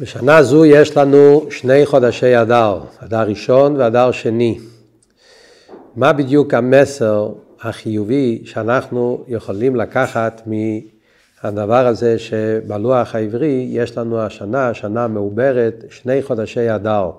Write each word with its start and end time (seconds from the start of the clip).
בשנה 0.00 0.42
זו 0.42 0.64
יש 0.64 0.96
לנו 0.96 1.46
שני 1.50 1.86
חודשי 1.86 2.42
אדר, 2.42 2.80
אדר 2.98 3.28
ראשון 3.28 3.76
ואדר 3.76 4.10
שני. 4.10 4.58
מה 5.96 6.12
בדיוק 6.12 6.54
המסר 6.54 7.28
החיובי 7.60 8.42
שאנחנו 8.44 9.24
יכולים 9.28 9.76
לקחת 9.76 10.42
מהדבר 10.46 11.86
הזה 11.86 12.18
שבלוח 12.18 13.14
העברי 13.14 13.68
יש 13.70 13.98
לנו 13.98 14.20
השנה, 14.20 14.74
שנה 14.74 15.08
מעוברת, 15.08 15.84
שני 15.90 16.22
חודשי 16.22 16.74
אדר. 16.74 17.10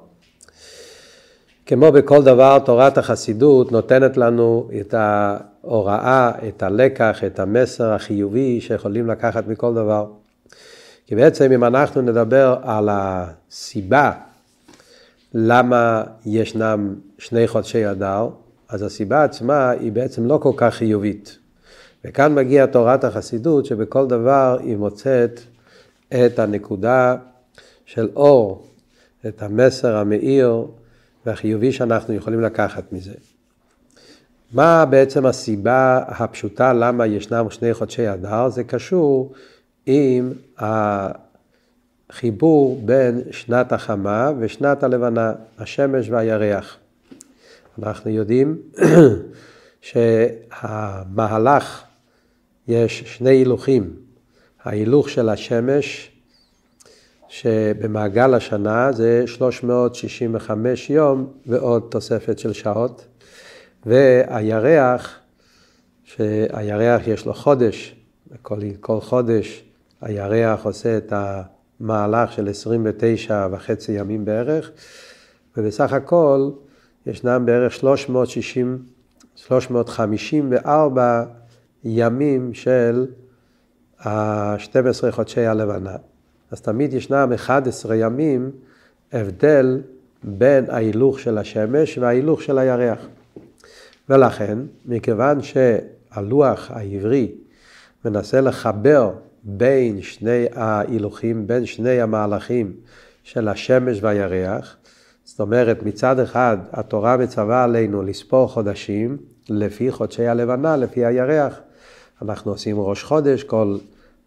כמו 1.65 1.91
בכל 1.91 2.23
דבר, 2.23 2.59
תורת 2.59 2.97
החסידות 2.97 3.71
נותנת 3.71 4.17
לנו 4.17 4.69
את 4.79 4.93
ההוראה, 4.97 6.31
את 6.47 6.63
הלקח, 6.63 7.23
את 7.23 7.39
המסר 7.39 7.91
החיובי 7.91 8.61
שיכולים 8.61 9.07
לקחת 9.07 9.47
מכל 9.47 9.73
דבר. 9.73 10.05
כי 11.11 11.15
בעצם 11.15 11.51
אם 11.51 11.63
אנחנו 11.63 12.01
נדבר 12.01 12.55
על 12.63 12.89
הסיבה 12.91 14.11
למה 15.33 16.03
ישנם 16.25 16.95
שני 17.17 17.47
חודשי 17.47 17.91
אדר, 17.91 18.29
אז 18.69 18.81
הסיבה 18.81 19.23
עצמה 19.23 19.69
היא 19.69 19.91
בעצם 19.91 20.25
לא 20.25 20.37
כל 20.37 20.51
כך 20.57 20.73
חיובית. 20.73 21.37
וכאן 22.05 22.35
מגיעה 22.35 22.67
תורת 22.67 23.03
החסידות 23.03 23.65
שבכל 23.65 24.07
דבר 24.07 24.57
היא 24.63 24.77
מוצאת 24.77 25.39
את 26.13 26.39
הנקודה 26.39 27.15
של 27.85 28.09
אור, 28.15 28.67
את 29.27 29.41
המסר 29.41 29.95
המאיר 29.95 30.65
והחיובי 31.25 31.71
שאנחנו 31.71 32.13
יכולים 32.13 32.41
לקחת 32.41 32.93
מזה. 32.93 33.13
מה 34.53 34.85
בעצם 34.85 35.25
הסיבה 35.25 36.03
הפשוטה 36.07 36.73
למה 36.73 37.07
ישנם 37.07 37.45
שני 37.49 37.73
חודשי 37.73 38.13
אדר? 38.13 38.49
זה 38.49 38.63
קשור 38.63 39.33
עם 39.93 40.33
החיבור 42.09 42.81
בין 42.85 43.21
שנת 43.31 43.71
החמה 43.71 44.31
ושנת 44.39 44.83
הלבנה, 44.83 45.33
השמש 45.57 46.09
והירח. 46.09 46.77
אנחנו 47.79 48.11
יודעים 48.11 48.57
שהמהלך, 50.61 51.83
יש 52.67 53.03
שני 53.05 53.29
הילוכים. 53.29 53.95
ההילוך 54.63 55.09
של 55.09 55.29
השמש, 55.29 56.11
שבמעגל 57.27 58.33
השנה 58.33 58.91
זה 58.91 59.23
365 59.25 60.89
יום 60.89 61.33
ועוד 61.45 61.87
תוספת 61.89 62.39
של 62.39 62.53
שעות, 62.53 63.05
והירח, 63.85 65.19
שהירח 66.03 67.07
יש 67.07 67.25
לו 67.25 67.33
חודש, 67.33 67.95
כל, 68.41 68.59
כל 68.79 68.99
חודש 69.01 69.63
הירח 70.01 70.65
עושה 70.65 70.97
את 70.97 71.13
המהלך 71.15 72.31
של 72.31 72.49
29 72.49 73.47
וחצי 73.51 73.91
ימים 73.91 74.25
בערך, 74.25 74.71
ובסך 75.57 75.93
הכל 75.93 76.49
ישנם 77.05 77.43
בערך 77.45 77.73
360, 77.73 78.83
354 79.35 81.23
ימים 81.83 82.53
של 82.53 83.07
ה-12 83.99 85.11
חודשי 85.11 85.45
הלבנה. 85.45 85.95
אז 86.51 86.61
תמיד 86.61 86.93
ישנם 86.93 87.31
11 87.35 87.95
ימים 87.95 88.51
הבדל 89.13 89.81
בין 90.23 90.65
ההילוך 90.69 91.19
של 91.19 91.37
השמש 91.37 91.97
וההילוך 91.97 92.41
של 92.41 92.57
הירח. 92.57 93.07
ולכן, 94.09 94.57
מכיוון 94.85 95.39
שהלוח 95.41 96.71
העברי 96.71 97.31
מנסה 98.05 98.41
לחבר 98.41 99.11
בין 99.43 100.01
שני 100.01 100.45
ההילוכים, 100.55 101.47
בין 101.47 101.65
שני 101.65 102.01
המהלכים 102.01 102.73
של 103.23 103.47
השמש 103.47 103.97
והירח. 104.01 104.77
זאת 105.23 105.39
אומרת, 105.39 105.83
מצד 105.83 106.19
אחד 106.19 106.57
התורה 106.71 107.17
מצווה 107.17 107.63
עלינו 107.63 108.03
לספור 108.03 108.47
חודשים 108.47 109.17
לפי 109.49 109.91
חודשי 109.91 110.27
הלבנה, 110.27 110.77
לפי 110.77 111.05
הירח. 111.05 111.59
אנחנו 112.21 112.51
עושים 112.51 112.79
ראש 112.79 113.03
חודש, 113.03 113.43
כל 113.43 113.77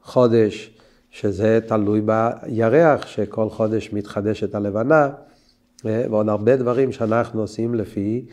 חודש 0.02 0.70
שזה 1.10 1.58
תלוי 1.66 2.00
בירח, 2.00 3.06
שכל 3.06 3.50
חודש 3.50 3.92
מתחדשת 3.92 4.54
הלבנה, 4.54 5.08
ועוד 5.84 6.28
הרבה 6.28 6.56
דברים 6.56 6.92
שאנחנו 6.92 7.40
עושים 7.40 7.74
לפי 7.74 8.26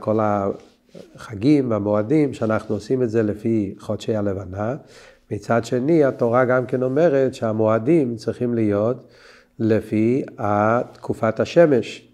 כל 0.00 0.18
החגים 0.22 1.70
והמועדים, 1.70 2.34
שאנחנו 2.34 2.74
עושים 2.74 3.02
את 3.02 3.10
זה 3.10 3.22
לפי 3.22 3.74
חודשי 3.78 4.16
הלבנה. 4.16 4.76
מצד 5.30 5.64
שני, 5.64 6.04
התורה 6.04 6.44
גם 6.44 6.66
כן 6.66 6.82
אומרת 6.82 7.34
שהמועדים 7.34 8.16
צריכים 8.16 8.54
להיות 8.54 9.08
לפי 9.58 10.24
תקופת 10.92 11.40
השמש. 11.40 12.08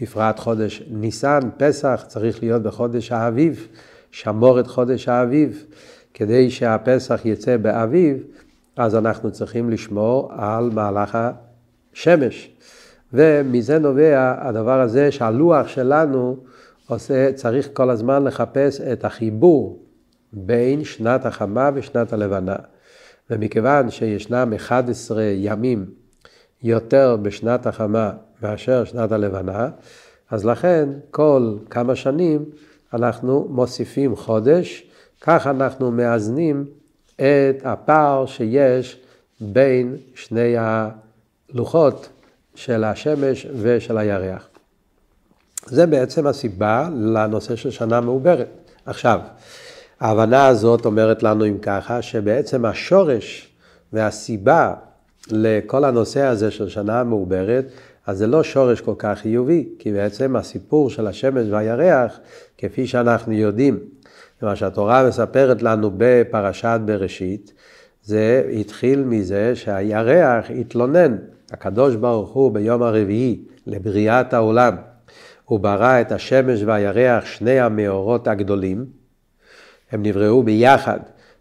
בפרט 0.00 0.38
חודש 0.38 0.82
ניסן, 0.90 1.40
פסח, 1.56 2.04
צריך 2.08 2.42
להיות 2.42 2.62
בחודש 2.62 3.12
האביב, 3.12 3.68
שמור 4.10 4.60
את 4.60 4.66
חודש 4.66 5.08
האביב. 5.08 5.64
כדי 6.14 6.50
שהפסח 6.50 7.20
יצא 7.24 7.56
באביב, 7.56 8.22
אז 8.76 8.96
אנחנו 8.96 9.32
צריכים 9.32 9.70
לשמור 9.70 10.32
על 10.36 10.70
מהלך 10.72 11.18
השמש. 11.94 12.50
ומזה 13.12 13.78
נובע 13.78 14.34
הדבר 14.38 14.80
הזה 14.80 15.12
שהלוח 15.12 15.68
שלנו 15.68 16.36
עושה, 16.86 17.32
צריך 17.32 17.68
כל 17.72 17.90
הזמן 17.90 18.24
לחפש 18.24 18.80
את 18.80 19.04
החיבור 19.04 19.85
בין 20.32 20.84
שנת 20.84 21.26
החמה 21.26 21.70
ושנת 21.74 22.12
הלבנה. 22.12 22.56
ומכיוון 23.30 23.90
שישנם 23.90 24.52
11 24.56 25.22
ימים 25.22 25.86
יותר 26.62 27.16
בשנת 27.22 27.66
החמה 27.66 28.10
מאשר 28.42 28.84
שנת 28.84 29.12
הלבנה, 29.12 29.68
אז 30.30 30.44
לכן 30.44 30.88
כל 31.10 31.56
כמה 31.70 31.96
שנים 31.96 32.44
אנחנו 32.92 33.46
מוסיפים 33.50 34.16
חודש, 34.16 34.84
כך 35.20 35.46
אנחנו 35.46 35.90
מאזנים 35.90 36.64
את 37.14 37.56
הפער 37.64 38.26
שיש 38.26 39.00
בין 39.40 39.96
שני 40.14 40.54
הלוחות 40.58 42.08
של 42.54 42.84
השמש 42.84 43.46
ושל 43.62 43.98
הירח. 43.98 44.48
זה 45.66 45.86
בעצם 45.86 46.26
הסיבה 46.26 46.88
לנושא 46.94 47.56
של 47.56 47.70
שנה 47.70 48.00
מעוברת. 48.00 48.48
עכשיו, 48.86 49.20
ההבנה 50.00 50.46
הזאת 50.46 50.86
אומרת 50.86 51.22
לנו 51.22 51.46
אם 51.46 51.58
ככה, 51.58 52.02
שבעצם 52.02 52.64
השורש 52.64 53.48
והסיבה 53.92 54.74
לכל 55.30 55.84
הנושא 55.84 56.22
הזה 56.22 56.50
של 56.50 56.68
שנה 56.68 57.04
מעוברת, 57.04 57.64
אז 58.06 58.18
זה 58.18 58.26
לא 58.26 58.42
שורש 58.42 58.80
כל 58.80 58.94
כך 58.98 59.18
חיובי, 59.18 59.68
כי 59.78 59.92
בעצם 59.92 60.36
הסיפור 60.36 60.90
של 60.90 61.06
השמש 61.06 61.46
והירח, 61.50 62.18
כפי 62.58 62.86
שאנחנו 62.86 63.32
יודעים, 63.32 63.78
מה 64.42 64.56
שהתורה 64.56 65.08
מספרת 65.08 65.62
לנו 65.62 65.90
בפרשת 65.96 66.80
בראשית, 66.84 67.52
זה 68.02 68.42
התחיל 68.60 69.04
מזה 69.04 69.56
שהירח 69.56 70.44
התלונן, 70.60 71.16
הקדוש 71.50 71.94
ברוך 71.94 72.30
הוא 72.30 72.52
ביום 72.52 72.82
הרביעי 72.82 73.40
לבריאת 73.66 74.34
העולם, 74.34 74.76
הוא 75.44 75.60
ברא 75.60 76.00
את 76.00 76.12
השמש 76.12 76.62
והירח, 76.62 77.24
שני 77.24 77.60
המאורות 77.60 78.28
הגדולים, 78.28 78.86
הם 79.92 80.02
נבראו 80.02 80.42
ביחד 80.42 80.98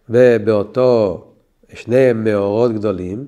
ובאותו 0.09 1.23
שני 1.73 2.13
מאורות 2.13 2.73
גדולים, 2.73 3.25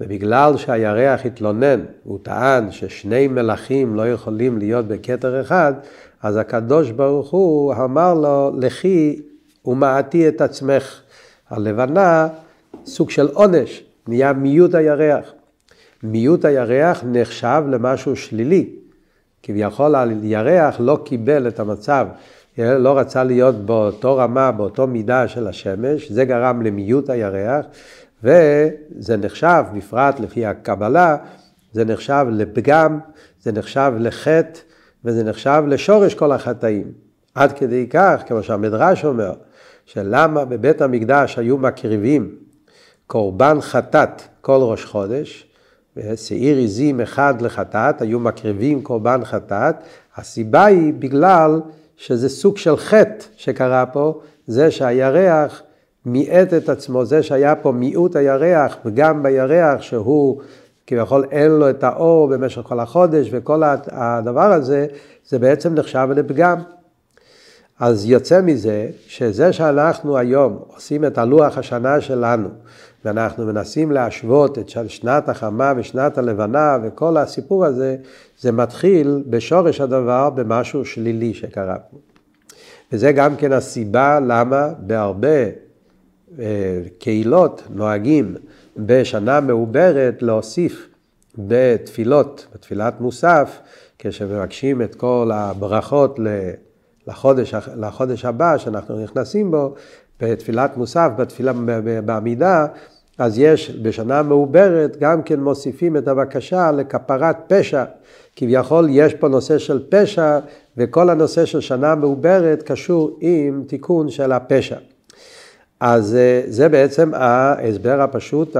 ובגלל 0.00 0.56
שהירח 0.56 1.20
התלונן, 1.26 1.80
הוא 2.04 2.18
טען 2.22 2.72
ששני 2.72 3.28
מלכים 3.28 3.94
לא 3.94 4.12
יכולים 4.12 4.58
להיות 4.58 4.88
בכתר 4.88 5.40
אחד, 5.40 5.74
אז 6.22 6.36
הקדוש 6.36 6.90
ברוך 6.90 7.30
הוא 7.30 7.74
אמר 7.74 8.14
לו, 8.14 8.52
לכי 8.58 9.22
ומעטי 9.64 10.28
את 10.28 10.40
עצמך. 10.40 11.00
הלבנה, 11.50 12.28
סוג 12.86 13.10
של 13.10 13.28
עונש, 13.28 13.84
נהיה 14.08 14.32
מיעוט 14.32 14.74
הירח. 14.74 15.32
מיעוט 16.02 16.44
הירח 16.44 17.04
נחשב 17.06 17.62
למשהו 17.68 18.16
שלילי. 18.16 18.70
כביכול 19.42 19.94
הירח 19.94 20.76
לא 20.80 20.98
קיבל 21.04 21.48
את 21.48 21.60
המצב 21.60 22.06
לא 22.64 22.98
רצה 22.98 23.24
להיות 23.24 23.66
באותו 23.66 24.16
רמה, 24.16 24.52
באותו 24.52 24.86
מידה 24.86 25.28
של 25.28 25.46
השמש, 25.46 26.12
זה 26.12 26.24
גרם 26.24 26.62
למיעוט 26.62 27.10
הירח, 27.10 27.66
וזה 28.24 29.16
נחשב, 29.16 29.64
בפרט 29.74 30.20
לפי 30.20 30.46
הקבלה, 30.46 31.16
זה 31.72 31.84
נחשב 31.84 32.26
לפגם, 32.30 32.98
זה 33.42 33.52
נחשב 33.52 33.92
לחטא, 33.98 34.60
וזה 35.04 35.24
נחשב 35.24 35.62
לשורש 35.66 36.14
כל 36.14 36.32
החטאים. 36.32 36.92
עד 37.34 37.52
כדי 37.52 37.86
כך, 37.90 38.22
כמו 38.26 38.42
שהמדרש 38.42 39.04
אומר, 39.04 39.32
שלמה 39.84 40.44
בבית 40.44 40.82
המקדש 40.82 41.38
היו 41.38 41.58
מקריבים 41.58 42.34
קורבן 43.06 43.60
חטאת 43.60 44.22
כל 44.40 44.58
ראש 44.60 44.84
חודש, 44.84 45.46
שעיר 46.16 46.58
עזים 46.58 47.00
אחד 47.00 47.42
לחטאת, 47.42 48.02
היו 48.02 48.20
מקריבים 48.20 48.82
קורבן 48.82 49.24
חטאת, 49.24 49.76
הסיבה 50.16 50.64
היא 50.64 50.92
בגלל 50.98 51.60
שזה 52.00 52.28
סוג 52.28 52.56
של 52.58 52.76
חטא 52.76 53.24
שקרה 53.36 53.86
פה, 53.86 54.20
זה 54.46 54.70
שהירח 54.70 55.62
מיעט 56.06 56.54
את 56.54 56.68
עצמו, 56.68 57.04
זה 57.04 57.22
שהיה 57.22 57.56
פה 57.56 57.72
מיעוט 57.72 58.16
הירח, 58.16 58.76
וגם 58.84 59.22
בירח 59.22 59.82
שהוא 59.82 60.40
כביכול 60.86 61.24
אין 61.30 61.50
לו 61.50 61.70
את 61.70 61.84
האור 61.84 62.28
במשך 62.28 62.62
כל 62.62 62.80
החודש, 62.80 63.28
וכל 63.32 63.62
הדבר 63.90 64.52
הזה, 64.52 64.86
זה 65.28 65.38
בעצם 65.38 65.74
נחשב 65.74 66.08
לפגם. 66.16 66.56
אז 67.80 68.04
יוצא 68.04 68.40
מזה, 68.42 68.88
שזה 69.06 69.52
שאנחנו 69.52 70.16
היום 70.16 70.58
עושים 70.66 71.04
את 71.04 71.18
הלוח 71.18 71.58
השנה 71.58 72.00
שלנו, 72.00 72.48
ואנחנו 73.04 73.46
מנסים 73.46 73.92
להשוות 73.92 74.58
את 74.58 74.68
שנת 74.88 75.28
החמה 75.28 75.72
ושנת 75.76 76.18
הלבנה 76.18 76.78
וכל 76.82 77.16
הסיפור 77.16 77.64
הזה, 77.64 77.96
זה 78.40 78.52
מתחיל 78.52 79.22
בשורש 79.26 79.80
הדבר 79.80 80.30
במשהו 80.30 80.84
שלילי 80.84 81.34
שקרה 81.34 81.78
פה. 81.90 81.96
וזה 82.92 83.12
גם 83.12 83.36
כן 83.36 83.52
הסיבה 83.52 84.20
למה 84.20 84.68
בהרבה 84.78 85.44
אה, 86.38 86.80
קהילות 86.98 87.62
נוהגים 87.70 88.34
בשנה 88.76 89.40
מעוברת 89.40 90.22
להוסיף 90.22 90.88
בתפילות, 91.38 92.46
בתפילת 92.54 93.00
מוסף, 93.00 93.58
כשמבקשים 93.98 94.82
את 94.82 94.94
כל 94.94 95.30
הברכות 95.34 96.18
לחודש, 97.06 97.54
לחודש 97.76 98.24
הבא 98.24 98.58
שאנחנו 98.58 99.02
נכנסים 99.02 99.50
בו, 99.50 99.74
בתפילת 100.20 100.76
מוסף, 100.76 101.10
בתפילה 101.16 101.52
בעמידה, 102.04 102.66
אז 103.20 103.38
יש 103.38 103.70
בשנה 103.82 104.22
מעוברת 104.22 104.96
גם 105.00 105.22
כן 105.22 105.40
מוסיפים 105.40 105.96
את 105.96 106.08
הבקשה 106.08 106.72
לכפרת 106.72 107.36
פשע. 107.46 107.84
כביכול 108.36 108.86
יש 108.90 109.14
פה 109.14 109.28
נושא 109.28 109.58
של 109.58 109.82
פשע, 109.88 110.38
וכל 110.76 111.10
הנושא 111.10 111.44
של 111.44 111.60
שנה 111.60 111.94
מעוברת 111.94 112.62
קשור 112.62 113.18
עם 113.20 113.64
תיקון 113.66 114.10
של 114.10 114.32
הפשע. 114.32 114.76
אז 115.80 116.16
אה, 116.16 116.42
זה 116.46 116.68
בעצם 116.68 117.10
ההסבר 117.14 118.00
הפשוט, 118.00 118.56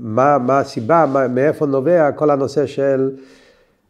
מה, 0.00 0.38
מה 0.38 0.58
הסיבה, 0.58 1.26
מאיפה 1.30 1.66
נובע 1.66 2.12
כל 2.12 2.30
הנושא 2.30 2.66
של, 2.66 3.10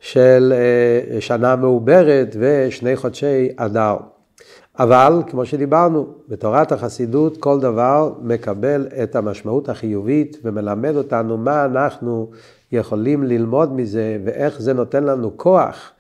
של 0.00 0.52
אה, 0.56 1.20
שנה 1.20 1.56
מעוברת 1.56 2.36
ושני 2.40 2.96
חודשי 2.96 3.48
אדר. 3.56 3.96
אבל, 4.80 5.22
כמו 5.26 5.46
שדיברנו, 5.46 6.06
בתורת 6.28 6.72
החסידות 6.72 7.36
כל 7.36 7.60
דבר 7.60 8.12
מקבל 8.22 8.86
את 9.02 9.16
המשמעות 9.16 9.68
החיובית 9.68 10.36
ומלמד 10.44 10.96
אותנו 10.96 11.36
מה 11.36 11.64
אנחנו 11.64 12.30
יכולים 12.72 13.24
ללמוד 13.24 13.72
מזה 13.72 14.18
ואיך 14.24 14.60
זה 14.60 14.72
נותן 14.72 15.04
לנו 15.04 15.36
כוח, 15.36 15.90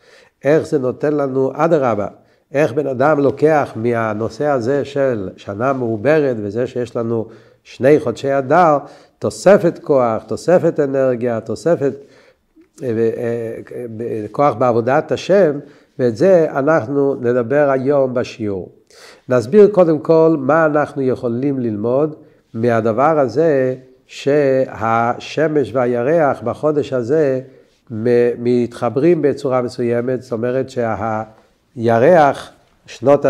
איך 0.44 0.66
זה 0.66 0.78
נותן 0.78 1.12
לנו 1.12 1.52
אדרבה. 1.54 2.06
איך 2.52 2.72
בן 2.72 2.86
אדם 2.86 3.20
לוקח 3.20 3.72
מהנושא 3.76 4.46
הזה 4.46 4.84
של 4.84 5.30
שנה 5.36 5.72
מעוברת 5.72 6.36
וזה 6.42 6.66
שיש 6.66 6.96
לנו 6.96 7.28
שני 7.64 8.00
חודשי 8.00 8.38
אדר, 8.38 8.78
תוספת 9.18 9.78
כוח, 9.78 10.22
תוספת 10.22 10.80
אנרגיה, 10.80 11.40
תוספת 11.40 11.92
אה, 12.82 12.88
אה, 12.88 14.26
כוח 14.30 14.54
בעבודת 14.54 15.12
השם, 15.12 15.58
ואת 16.00 16.16
זה 16.16 16.46
אנחנו 16.50 17.14
נדבר 17.14 17.70
היום 17.70 18.14
בשיעור. 18.14 18.72
נסביר 19.28 19.68
קודם 19.72 19.98
כל 19.98 20.36
מה 20.38 20.66
אנחנו 20.66 21.02
יכולים 21.02 21.58
ללמוד 21.58 22.14
מהדבר 22.54 23.18
הזה 23.18 23.74
שהשמש 24.06 25.70
והירח 25.74 26.40
בחודש 26.40 26.92
הזה 26.92 27.40
מתחברים 28.38 29.22
בצורה 29.22 29.62
מסוימת, 29.62 30.22
זאת 30.22 30.32
אומרת 30.32 30.70
שה... 30.70 31.22
ירח, 31.76 32.50
שנות 32.86 33.24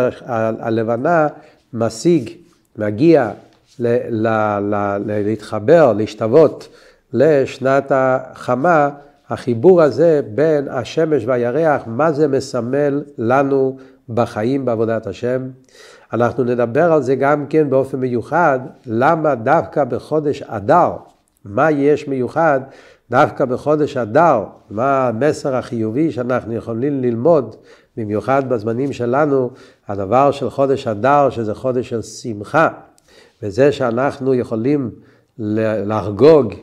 הלבנה, 0.60 1.28
משיג, 1.72 2.30
מגיע 2.78 3.30
ל, 3.78 3.86
ל, 4.10 4.28
ל, 4.60 4.96
להתחבר, 5.06 5.92
להשתוות 5.92 6.68
לשנת 7.12 7.92
החמה, 7.94 8.90
החיבור 9.30 9.82
הזה 9.82 10.20
בין 10.34 10.68
השמש 10.68 11.24
והירח, 11.26 11.82
מה 11.86 12.12
זה 12.12 12.28
מסמל 12.28 13.02
לנו 13.18 13.76
בחיים 14.08 14.64
בעבודת 14.64 15.06
השם. 15.06 15.42
אנחנו 16.12 16.44
נדבר 16.44 16.92
על 16.92 17.02
זה 17.02 17.14
גם 17.14 17.46
כן 17.46 17.70
באופן 17.70 17.98
מיוחד, 18.00 18.60
למה 18.86 19.34
דווקא 19.34 19.84
בחודש 19.84 20.42
אדר, 20.42 20.92
מה 21.44 21.70
יש 21.70 22.08
מיוחד 22.08 22.60
דווקא 23.10 23.44
בחודש 23.44 23.96
אדר, 23.96 24.44
מה 24.70 25.08
המסר 25.08 25.56
החיובי 25.56 26.12
שאנחנו 26.12 26.54
יכולים 26.54 27.00
ללמוד 27.02 27.56
במיוחד 27.96 28.48
בזמנים 28.48 28.92
שלנו, 28.92 29.50
הדבר 29.88 30.30
של 30.30 30.50
חודש 30.50 30.86
אדר, 30.86 31.30
שזה 31.30 31.54
חודש 31.54 31.88
של 31.88 32.02
שמחה, 32.02 32.68
וזה 33.42 33.72
שאנחנו 33.72 34.34
יכולים 34.34 34.90
לחגוג 35.86 36.54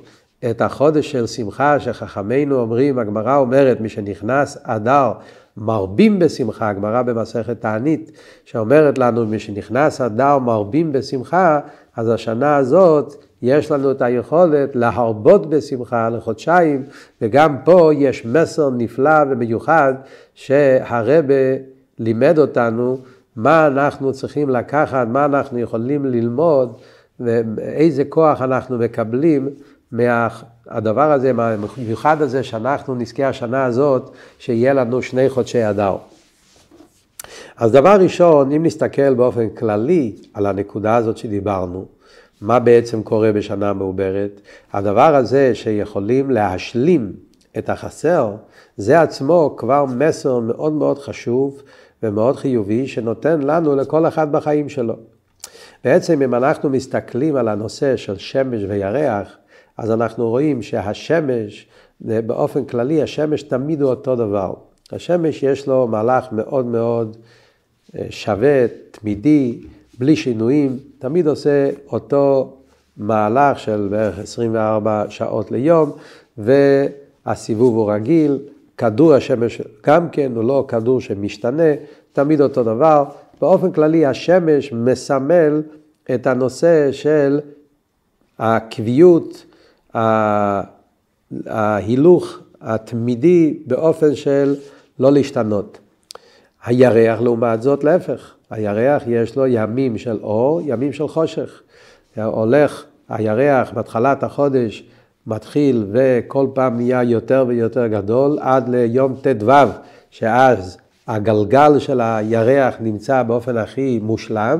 את 0.45 0.61
החודש 0.61 1.11
של 1.11 1.27
שמחה, 1.27 1.79
שחכמינו 1.79 2.59
אומרים, 2.59 2.99
הגמרא 2.99 3.37
אומרת, 3.37 3.81
מי 3.81 3.89
שנכנס 3.89 4.57
אדר, 4.63 5.11
מרבים 5.57 6.19
בשמחה, 6.19 6.69
הגמרא 6.69 7.01
במסכת 7.01 7.61
תענית, 7.61 8.11
שאומרת 8.45 8.97
לנו, 8.97 9.25
מי 9.25 9.39
שנכנס 9.39 10.01
אדר 10.01 10.37
מרבים 10.37 10.91
בשמחה, 10.91 11.59
אז 11.95 12.09
השנה 12.09 12.55
הזאת 12.55 13.13
יש 13.41 13.71
לנו 13.71 13.91
את 13.91 14.01
היכולת 14.01 14.75
להרבות 14.75 15.49
בשמחה 15.49 16.09
לחודשיים, 16.09 16.83
וגם 17.21 17.55
פה 17.63 17.91
יש 17.93 18.25
מסר 18.25 18.69
נפלא 18.69 19.23
ומיוחד 19.29 19.93
שהרבה 20.33 21.33
לימד 21.99 22.39
אותנו 22.39 22.97
מה 23.35 23.67
אנחנו 23.67 24.13
צריכים 24.13 24.49
לקחת, 24.49 25.07
מה 25.07 25.25
אנחנו 25.25 25.59
יכולים 25.59 26.05
ללמוד, 26.05 26.73
ואיזה 27.19 28.03
כוח 28.05 28.41
אנחנו 28.41 28.77
מקבלים 28.77 29.49
מהדבר 29.91 31.11
הזה, 31.11 31.33
מהמיוחד 31.33 32.21
הזה 32.21 32.43
שאנחנו 32.43 32.95
נזכה 32.95 33.27
השנה 33.27 33.65
הזאת, 33.65 34.09
שיהיה 34.39 34.73
לנו 34.73 35.01
שני 35.01 35.29
חודשי 35.29 35.69
אדר. 35.69 35.95
אז 37.57 37.71
דבר 37.71 37.97
ראשון, 38.01 38.51
אם 38.51 38.65
נסתכל 38.65 39.13
באופן 39.13 39.49
כללי 39.49 40.15
על 40.33 40.45
הנקודה 40.45 40.95
הזאת 40.95 41.17
שדיברנו, 41.17 41.85
מה 42.41 42.59
בעצם 42.59 43.03
קורה 43.03 43.31
בשנה 43.31 43.73
מעוברת? 43.73 44.41
הדבר 44.73 45.15
הזה 45.15 45.55
שיכולים 45.55 46.31
להשלים 46.31 47.13
את 47.57 47.69
החסר, 47.69 48.35
זה 48.77 49.01
עצמו 49.01 49.55
כבר 49.57 49.85
מסר 49.85 50.39
מאוד 50.39 50.73
מאוד 50.73 50.99
חשוב 50.99 51.61
ומאוד 52.03 52.35
חיובי 52.35 52.87
שנותן 52.87 53.41
לנו 53.41 53.75
לכל 53.75 54.07
אחד 54.07 54.31
בחיים 54.31 54.69
שלו. 54.69 54.95
בעצם 55.83 56.21
אם 56.21 56.35
אנחנו 56.35 56.69
מסתכלים 56.69 57.35
על 57.35 57.47
הנושא 57.47 57.97
של 57.97 58.17
שמש 58.17 58.63
וירח, 58.67 59.37
אז 59.77 59.91
אנחנו 59.91 60.29
רואים 60.29 60.61
שהשמש, 60.61 61.67
באופן 62.01 62.65
כללי, 62.65 63.01
השמש 63.01 63.43
תמיד 63.43 63.81
הוא 63.81 63.89
אותו 63.89 64.15
דבר. 64.15 64.53
השמש 64.91 65.43
יש 65.43 65.67
לו 65.67 65.87
מהלך 65.87 66.25
מאוד 66.31 66.65
מאוד 66.65 67.17
אה, 67.95 68.05
שווה, 68.09 68.65
תמידי, 68.91 69.61
בלי 69.99 70.15
שינויים, 70.15 70.79
תמיד 70.99 71.27
עושה 71.27 71.69
אותו 71.91 72.53
מהלך 72.97 73.59
של 73.59 73.87
בערך 73.91 74.19
24 74.19 75.05
שעות 75.09 75.51
ליום, 75.51 75.91
והסיבוב 76.37 77.75
הוא 77.75 77.91
רגיל, 77.91 78.39
כדור 78.77 79.13
השמש 79.13 79.61
גם 79.85 80.09
כן, 80.09 80.31
הוא 80.35 80.43
לא 80.43 80.65
כדור 80.67 81.01
שמשתנה, 81.01 81.73
תמיד 82.13 82.41
אותו 82.41 82.63
דבר. 82.63 83.03
באופן 83.41 83.71
כללי 83.71 84.05
השמש 84.05 84.73
מסמל 84.73 85.61
את 86.15 86.27
הנושא 86.27 86.91
של 86.91 87.39
הקביעות, 88.39 89.45
ההילוך 91.45 92.39
התמידי 92.61 93.59
באופן 93.65 94.15
של 94.15 94.55
לא 94.99 95.11
להשתנות. 95.11 95.79
הירח 96.65 97.21
לעומת 97.21 97.61
זאת 97.61 97.83
להפך, 97.83 98.33
הירח 98.49 99.03
יש 99.07 99.35
לו 99.35 99.47
ימים 99.47 99.97
של 99.97 100.19
אור, 100.23 100.61
ימים 100.65 100.93
של 100.93 101.07
חושך. 101.07 101.61
הולך 102.15 102.85
הירח 103.09 103.71
בהתחלת 103.73 104.23
החודש, 104.23 104.83
מתחיל 105.27 105.85
וכל 105.91 106.47
פעם 106.53 106.75
נהיה 106.75 107.03
יותר 107.03 107.45
ויותר 107.47 107.87
גדול, 107.87 108.37
עד 108.41 108.69
ליום 108.69 109.15
ט"ו, 109.21 109.51
שאז 110.11 110.77
הגלגל 111.07 111.79
של 111.79 112.01
הירח 112.01 112.75
נמצא 112.79 113.23
באופן 113.23 113.57
הכי 113.57 113.99
מושלם, 114.03 114.59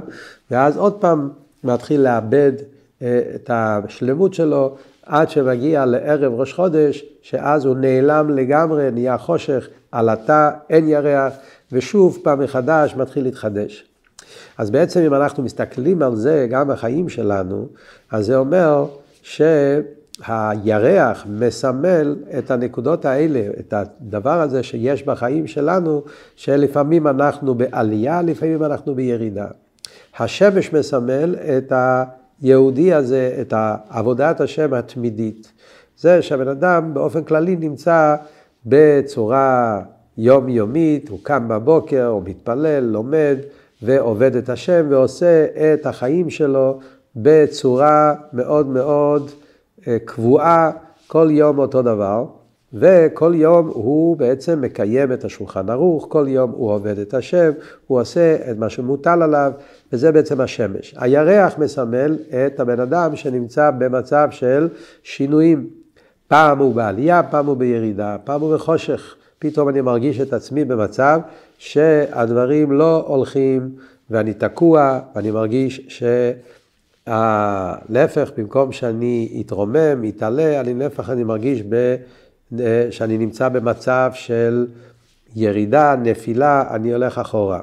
ואז 0.52 0.78
עוד 0.78 0.94
פעם 0.94 1.30
מתחיל 1.64 2.02
לאבד 2.02 2.52
אה, 3.02 3.22
את 3.36 3.50
השלמות 3.54 4.34
שלו, 4.34 4.76
עד 5.08 5.30
שמגיע 5.30 5.86
לערב 5.86 6.40
ראש 6.40 6.54
חודש, 6.54 7.06
שאז 7.22 7.66
הוא 7.66 7.76
נעלם 7.76 8.30
לגמרי, 8.30 8.92
נהיה 8.92 9.18
חושך, 9.18 9.68
עלתה, 9.92 10.52
אין 10.70 10.88
ירח, 10.88 11.34
ושוב 11.72 12.20
פעם 12.24 12.40
מחדש 12.40 12.96
מתחיל 12.96 13.24
להתחדש. 13.24 13.86
אז 14.58 14.70
בעצם 14.70 15.00
אם 15.00 15.14
אנחנו 15.14 15.44
מסתכלים 15.44 16.02
על 16.02 16.16
זה 16.16 16.48
גם 16.50 16.68
בחיים 16.68 17.10
שלנו, 17.10 17.68
אז 18.12 18.26
זה 18.26 18.38
אומר 18.38 18.86
שהירח 19.22 21.26
מסמל 21.30 22.16
את 22.38 22.52
הנקודות 22.52 23.06
האלה, 23.06 23.42
את 23.60 23.74
הדבר 23.74 24.42
הזה 24.42 24.64
שיש 24.64 25.04
בחיים 25.04 25.48
שלנו, 25.48 26.04
שלפעמים 26.36 27.08
אנחנו 27.08 27.56
בעלייה, 27.56 28.22
לפעמים 28.22 28.64
אנחנו 28.64 28.96
בירידה. 28.96 29.48
השמש 30.20 30.74
מסמל 30.74 31.36
את 31.58 31.72
היהודי 32.42 32.94
הזה, 32.94 33.38
את 33.42 33.54
עבודת 33.90 34.42
השם 34.42 34.74
התמידית. 34.74 35.52
זה 35.98 36.22
שהבן 36.22 36.48
אדם 36.48 36.94
באופן 36.94 37.24
כללי 37.24 37.56
נמצא 37.56 38.16
בצורה 38.66 39.82
יומיומית, 40.18 41.10
הוא 41.10 41.20
קם 41.24 41.48
בבוקר, 41.48 42.06
הוא 42.06 42.22
מתפלל, 42.26 42.84
לומד 42.84 43.38
ועובד 43.82 44.36
את 44.36 44.50
השם 44.50 44.86
ועושה 44.90 45.46
את 45.74 45.86
החיים 45.86 46.30
שלו 46.30 46.80
בצורה 47.16 48.16
מאוד 48.34 48.68
מאוד 48.68 49.32
אה, 49.88 49.98
קבועה, 50.06 50.72
כל 51.08 51.28
יום 51.32 51.60
אותו 51.60 51.82
דבר. 51.82 52.26
וכל 52.74 53.34
יום 53.36 53.68
הוא 53.68 54.18
בעצם 54.18 54.62
מקיים 54.62 55.12
את 55.12 55.26
השולחן 55.26 55.70
ערוך, 55.70 56.06
כל 56.10 56.26
יום 56.28 56.52
הוא 56.52 56.72
עובד 56.72 57.00
את 57.00 57.14
השם, 57.14 57.52
הוא 57.88 58.02
עושה 58.02 58.52
את 58.52 58.58
מה 58.58 58.70
שמוטל 58.70 59.22
עליו, 59.22 59.52
וזה 59.94 60.12
בעצם 60.12 60.42
השמש. 60.42 60.96
הירח 60.98 61.58
מסמל 61.58 62.18
את 62.46 62.60
הבן 62.60 62.80
אדם 62.80 63.16
שנמצא 63.16 63.72
במצב 63.72 64.28
של 64.32 64.68
שינויים. 65.04 65.68
פעם 66.28 66.60
הוא 66.60 66.76
בעלייה, 66.76 67.24
פעם 67.24 67.46
הוא 67.46 67.58
בירידה, 67.58 68.18
פעם 68.24 68.42
הוא 68.42 68.56
בחושך. 68.56 69.16
פתאום 69.40 69.70
אני 69.70 69.82
מרגיש 69.82 70.20
את 70.20 70.34
עצמי 70.34 70.66
במצב 70.66 71.20
שהדברים 71.58 72.72
לא 72.72 73.04
הולכים 73.08 73.70
ואני 74.10 74.34
תקוע, 74.34 75.00
ואני 75.16 75.32
מרגיש 75.32 75.82
ש... 75.88 76.04
להפך, 77.90 78.32
במקום 78.38 78.72
שאני 78.72 79.44
אתרומם, 79.46 80.04
אתעלה, 80.10 80.60
אני 80.60 80.74
להפך, 80.74 81.10
אני 81.10 81.24
מרגיש 81.24 81.64
ב... 81.70 81.96
שאני 82.92 83.18
נמצא 83.18 83.50
במצב 83.50 84.12
של 84.14 84.68
ירידה, 85.36 85.96
נפילה, 85.96 86.64
אני 86.76 86.94
הולך 86.94 87.18
אחורה. 87.18 87.60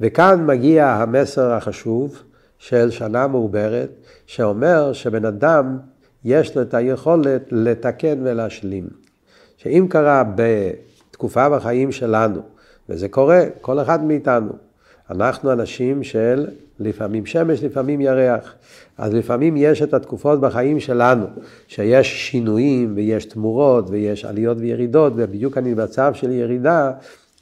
וכאן 0.00 0.46
מגיע 0.46 0.86
המסר 0.86 1.52
החשוב 1.52 2.22
של 2.58 2.90
שנה 2.90 3.26
מעוברת, 3.26 3.90
שאומר 4.26 4.92
שבן 4.92 5.24
אדם 5.24 5.78
יש 6.24 6.56
לו 6.56 6.62
את 6.62 6.74
היכולת 6.74 7.42
לתקן 7.50 8.18
ולהשלים. 8.22 8.88
שאם 9.56 9.86
קרה 9.90 10.22
בתקופה 10.34 11.48
בחיים 11.48 11.92
שלנו, 11.92 12.40
וזה 12.88 13.08
קורה, 13.08 13.42
כל 13.60 13.80
אחד 13.80 14.04
מאיתנו, 14.04 14.52
אנחנו 15.10 15.52
אנשים 15.52 16.02
של 16.02 16.46
לפעמים 16.80 17.26
שמש, 17.26 17.64
לפעמים 17.64 18.00
ירח. 18.00 18.54
אז 18.98 19.14
לפעמים 19.14 19.56
יש 19.56 19.82
את 19.82 19.94
התקופות 19.94 20.40
בחיים 20.40 20.80
שלנו, 20.80 21.26
שיש 21.68 22.30
שינויים 22.30 22.92
ויש 22.96 23.24
תמורות 23.24 23.90
ויש 23.90 24.24
עליות 24.24 24.56
וירידות, 24.60 25.12
ובדיוק 25.16 25.58
אני 25.58 25.74
במצב 25.74 26.14
של 26.14 26.30
ירידה, 26.30 26.92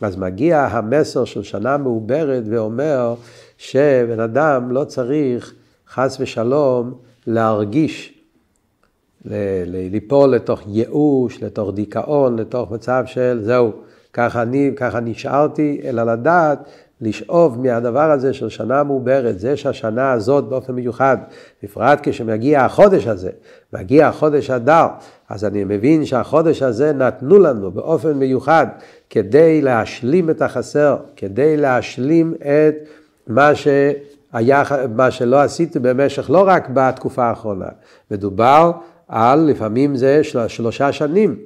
אז 0.00 0.16
מגיע 0.16 0.60
המסר 0.60 1.24
של 1.24 1.42
שנה 1.42 1.76
מעוברת 1.76 2.42
ואומר 2.46 3.14
שבן 3.58 4.20
אדם 4.20 4.70
לא 4.70 4.84
צריך 4.84 5.54
חס 5.88 6.16
ושלום 6.20 6.94
להרגיש, 7.26 8.18
ליפול 9.66 10.34
לתוך 10.34 10.62
ייאוש, 10.66 11.42
לתוך 11.42 11.74
דיכאון, 11.74 12.38
לתוך 12.38 12.70
מצב 12.70 13.02
של 13.06 13.40
זהו, 13.42 13.72
ככה 14.12 14.42
אני, 14.42 14.70
ככה 14.76 15.00
נשארתי, 15.00 15.80
אלא 15.84 16.02
לדעת 16.02 16.58
לשאוב 17.02 17.60
מהדבר 17.60 18.10
הזה 18.10 18.32
של 18.32 18.48
שנה 18.48 18.82
מעוברת, 18.82 19.38
זה 19.38 19.56
שהשנה 19.56 20.12
הזאת 20.12 20.44
באופן 20.44 20.72
מיוחד, 20.72 21.16
בפרט 21.62 21.98
כשמגיע 22.02 22.64
החודש 22.64 23.06
הזה, 23.06 23.30
מגיע 23.72 24.08
החודש 24.08 24.50
אדר, 24.50 24.86
אז 25.28 25.44
אני 25.44 25.64
מבין 25.64 26.04
שהחודש 26.04 26.62
הזה 26.62 26.92
נתנו 26.92 27.38
לנו 27.38 27.70
באופן 27.70 28.12
מיוחד 28.12 28.66
כדי 29.10 29.62
להשלים 29.62 30.30
את 30.30 30.42
החסר, 30.42 30.96
כדי 31.16 31.56
להשלים 31.56 32.34
את 32.40 32.74
מה 33.26 33.54
שהיה, 33.54 34.62
מה 34.96 35.10
שלא 35.10 35.40
עשיתי 35.40 35.78
במשך, 35.78 36.30
לא 36.30 36.44
רק 36.46 36.68
בתקופה 36.74 37.24
האחרונה, 37.24 37.68
מדובר 38.10 38.70
על 39.08 39.40
לפעמים 39.40 39.96
זה 39.96 40.20
שלושה 40.48 40.92
שנים. 40.92 41.36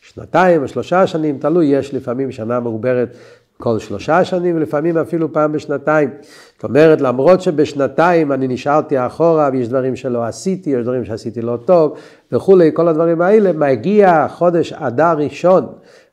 שנתיים 0.00 0.62
או 0.62 0.68
שלושה 0.68 1.06
שנים, 1.06 1.38
תלוי, 1.38 1.66
יש 1.66 1.94
לפעמים 1.94 2.32
שנה 2.32 2.60
מעוברת 2.60 3.16
כל 3.58 3.78
שלושה 3.78 4.24
שנים, 4.24 4.56
ולפעמים 4.56 4.98
אפילו 4.98 5.32
פעם 5.32 5.52
בשנתיים. 5.52 6.10
זאת 6.54 6.64
אומרת, 6.64 7.00
למרות 7.00 7.40
שבשנתיים 7.40 8.32
אני 8.32 8.48
נשארתי 8.48 9.06
אחורה, 9.06 9.50
ויש 9.52 9.68
דברים 9.68 9.96
שלא 9.96 10.24
עשיתי, 10.24 10.70
יש 10.70 10.82
דברים 10.82 11.04
שעשיתי 11.04 11.42
לא 11.42 11.58
טוב, 11.64 11.96
וכולי, 12.32 12.70
כל 12.74 12.88
הדברים 12.88 13.20
האלה, 13.20 13.52
מגיע 13.52 14.26
חודש 14.28 14.72
אדר 14.72 15.14
ראשון, 15.16 15.66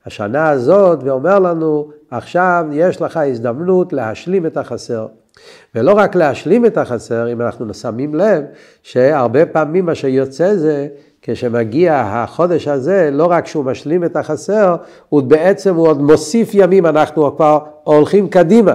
השנה 0.05 0.49
הזאת, 0.49 0.99
ואומר 1.03 1.39
לנו, 1.39 1.89
עכשיו 2.11 2.65
יש 2.71 3.01
לך 3.01 3.17
הזדמנות 3.17 3.93
להשלים 3.93 4.45
את 4.45 4.57
החסר. 4.57 5.07
ולא 5.75 5.91
רק 5.91 6.15
להשלים 6.15 6.65
את 6.65 6.77
החסר, 6.77 7.31
אם 7.31 7.41
אנחנו 7.41 7.73
שמים 7.73 8.15
לב, 8.15 8.43
שהרבה 8.83 9.45
פעמים 9.45 9.85
מה 9.85 9.95
שיוצא 9.95 10.55
זה 10.55 10.87
כשמגיע 11.21 12.01
החודש 12.05 12.67
הזה, 12.67 13.09
לא 13.11 13.25
רק 13.25 13.47
שהוא 13.47 13.65
משלים 13.65 14.03
את 14.03 14.15
החסר, 14.15 14.75
הוא 15.09 15.23
בעצם 15.23 15.75
הוא 15.75 15.87
עוד 15.87 16.01
מוסיף 16.01 16.49
ימים, 16.53 16.85
אנחנו 16.85 17.35
כבר 17.35 17.59
הולכים 17.83 18.29
קדימה. 18.29 18.73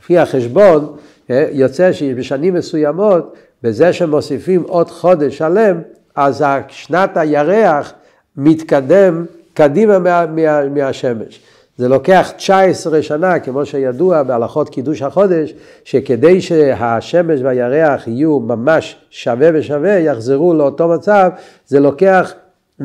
לפי 0.00 0.18
החשבון, 0.18 0.96
אה, 1.30 1.48
יוצא 1.52 1.92
שבשנים 1.92 2.54
מסוימות, 2.54 3.34
בזה 3.62 3.92
שמוסיפים 3.92 4.62
עוד 4.62 4.90
חודש 4.90 5.38
שלם, 5.38 5.80
אז 6.14 6.44
שנת 6.68 7.16
הירח 7.16 7.92
מתקדם 8.36 9.24
קדימה 9.54 9.98
מה, 9.98 10.26
מה, 10.26 10.68
מהשמש. 10.68 11.40
זה 11.76 11.88
לוקח 11.88 12.32
19 12.36 13.02
שנה, 13.02 13.38
כמו 13.38 13.66
שידוע 13.66 14.22
בהלכות 14.22 14.68
קידוש 14.68 15.02
החודש, 15.02 15.54
שכדי 15.84 16.40
שהשמש 16.40 17.40
והירח 17.42 18.08
יהיו 18.08 18.40
ממש 18.40 18.96
שווה 19.10 19.48
ושווה, 19.54 19.98
יחזרו 19.98 20.54
לאותו 20.54 20.88
מצב, 20.88 21.30
זה 21.66 21.80
לוקח 21.80 22.32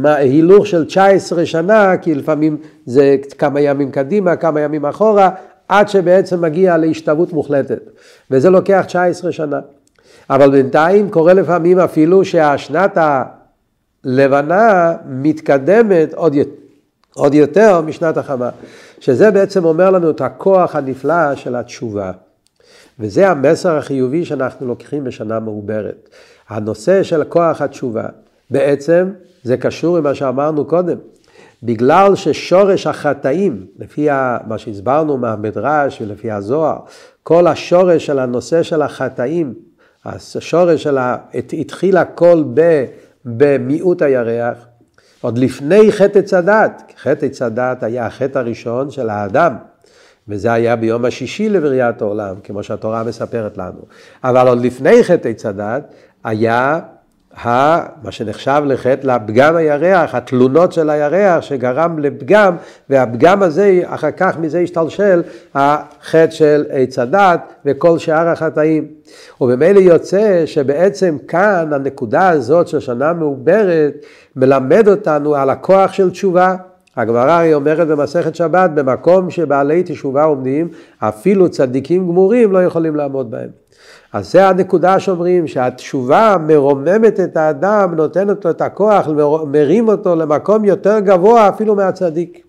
הילוך 0.03 0.67
של 0.67 0.85
19 0.85 1.45
שנה, 1.45 1.97
כי 1.97 2.15
לפעמים 2.15 2.57
זה 2.85 3.15
כמה 3.37 3.61
ימים 3.61 3.91
קדימה, 3.91 4.35
כמה 4.35 4.61
ימים 4.61 4.85
אחורה, 4.85 5.29
עד 5.67 5.89
שבעצם 5.89 6.41
מגיע 6.41 6.77
להשתוות 6.77 7.33
מוחלטת. 7.33 7.79
וזה 8.31 8.49
לוקח 8.49 8.83
19 8.87 9.31
שנה. 9.31 9.59
אבל 10.29 10.51
בינתיים 10.51 11.09
קורה 11.09 11.33
לפעמים 11.33 11.79
אפילו 11.79 12.25
שהשנת 12.25 12.97
הלבנה 14.05 14.93
מתקדמת 15.05 16.13
עוד 16.13 16.35
יותר. 16.35 16.66
עוד 17.17 17.33
יותר 17.33 17.81
משנת 17.81 18.17
החמה, 18.17 18.49
שזה 18.99 19.31
בעצם 19.31 19.65
אומר 19.65 19.89
לנו 19.89 20.09
את 20.09 20.21
הכוח 20.21 20.75
הנפלא 20.75 21.35
של 21.35 21.55
התשובה. 21.55 22.11
וזה 22.99 23.29
המסר 23.29 23.77
החיובי 23.77 24.25
שאנחנו 24.25 24.67
לוקחים 24.67 25.03
בשנה 25.03 25.39
מעוברת. 25.39 26.09
הנושא 26.49 27.03
של 27.03 27.23
כוח 27.23 27.61
התשובה, 27.61 28.05
בעצם 28.51 29.09
זה 29.43 29.57
קשור 29.57 29.97
עם 29.97 30.03
מה 30.03 30.15
שאמרנו 30.15 30.65
קודם. 30.65 30.97
בגלל 31.63 32.15
ששורש 32.15 32.87
החטאים, 32.87 33.65
לפי 33.79 34.07
מה 34.47 34.57
שהסברנו 34.57 35.17
מהמדרש 35.17 36.01
ולפי 36.01 36.31
הזוהר, 36.31 36.77
כל 37.23 37.47
השורש 37.47 38.05
של 38.05 38.19
הנושא 38.19 38.63
של 38.63 38.81
החטאים, 38.81 39.53
השורש 40.05 40.83
של 40.83 40.97
ה... 40.97 41.17
התחיל 41.59 41.97
הכל 41.97 42.43
במיעוט 43.25 44.01
הירח, 44.01 44.57
עוד 45.21 45.37
לפני 45.37 45.91
חטא 45.91 46.19
עץ 46.19 46.33
הדת, 46.33 46.93
חטא 47.01 47.25
עץ 47.25 47.41
הדת 47.41 47.83
היה 47.83 48.05
החטא 48.05 48.39
הראשון 48.39 48.91
של 48.91 49.09
האדם, 49.09 49.55
וזה 50.27 50.53
היה 50.53 50.75
ביום 50.75 51.05
השישי 51.05 51.49
לבריאת 51.49 52.01
העולם, 52.01 52.35
כמו 52.43 52.63
שהתורה 52.63 53.03
מספרת 53.03 53.57
לנו. 53.57 53.81
אבל 54.23 54.47
עוד 54.47 54.61
לפני 54.61 55.03
חטא 55.03 55.27
עץ 55.27 55.45
הדת 55.45 55.93
היה 56.23 56.79
מה 57.45 58.11
שנחשב 58.11 58.61
לחטא, 58.65 59.07
לפגם 59.07 59.55
הירח, 59.55 60.15
התלונות 60.15 60.73
של 60.73 60.89
הירח 60.89 61.41
שגרם 61.41 61.99
לפגם, 61.99 62.55
והפגם 62.89 63.43
הזה, 63.43 63.81
אחר 63.85 64.11
כך 64.11 64.37
מזה 64.39 64.59
השתלשל 64.59 65.21
החטא 65.55 66.31
של 66.31 66.65
עץ 66.69 66.99
הדת 66.99 67.53
וכל 67.65 67.97
שאר 67.99 68.27
החטאים. 68.27 68.87
וממילא 69.41 69.79
יוצא 69.79 70.45
שבעצם 70.45 71.17
כאן 71.27 71.73
הנקודה 71.73 72.29
הזאת 72.29 72.67
של 72.67 72.79
שנה 72.79 73.13
מעוברת 73.13 73.93
מלמד 74.35 74.87
אותנו 74.87 75.35
על 75.35 75.49
הכוח 75.49 75.93
של 75.93 76.09
תשובה. 76.09 76.55
הגמרא 76.97 77.31
הרי 77.31 77.53
אומרת 77.53 77.87
במסכת 77.87 78.35
שבת, 78.35 78.69
במקום 78.69 79.29
שבעלי 79.29 79.83
תשובה 79.83 80.23
עומדים, 80.23 80.67
אפילו 80.99 81.49
צדיקים 81.49 82.07
גמורים 82.07 82.51
לא 82.51 82.63
יכולים 82.63 82.95
לעמוד 82.95 83.31
בהם. 83.31 83.49
אז 84.13 84.31
זה 84.31 84.47
הנקודה 84.47 84.99
שאומרים 84.99 85.47
שהתשובה 85.47 86.35
מרוממת 86.47 87.19
את 87.19 87.37
האדם, 87.37 87.95
נותנת 87.95 88.45
לו 88.45 88.51
את 88.51 88.61
הכוח, 88.61 89.07
מרים 89.51 89.87
אותו 89.87 90.15
למקום 90.15 90.65
יותר 90.65 90.99
גבוה 90.99 91.49
אפילו 91.49 91.75
מהצדיק. 91.75 92.41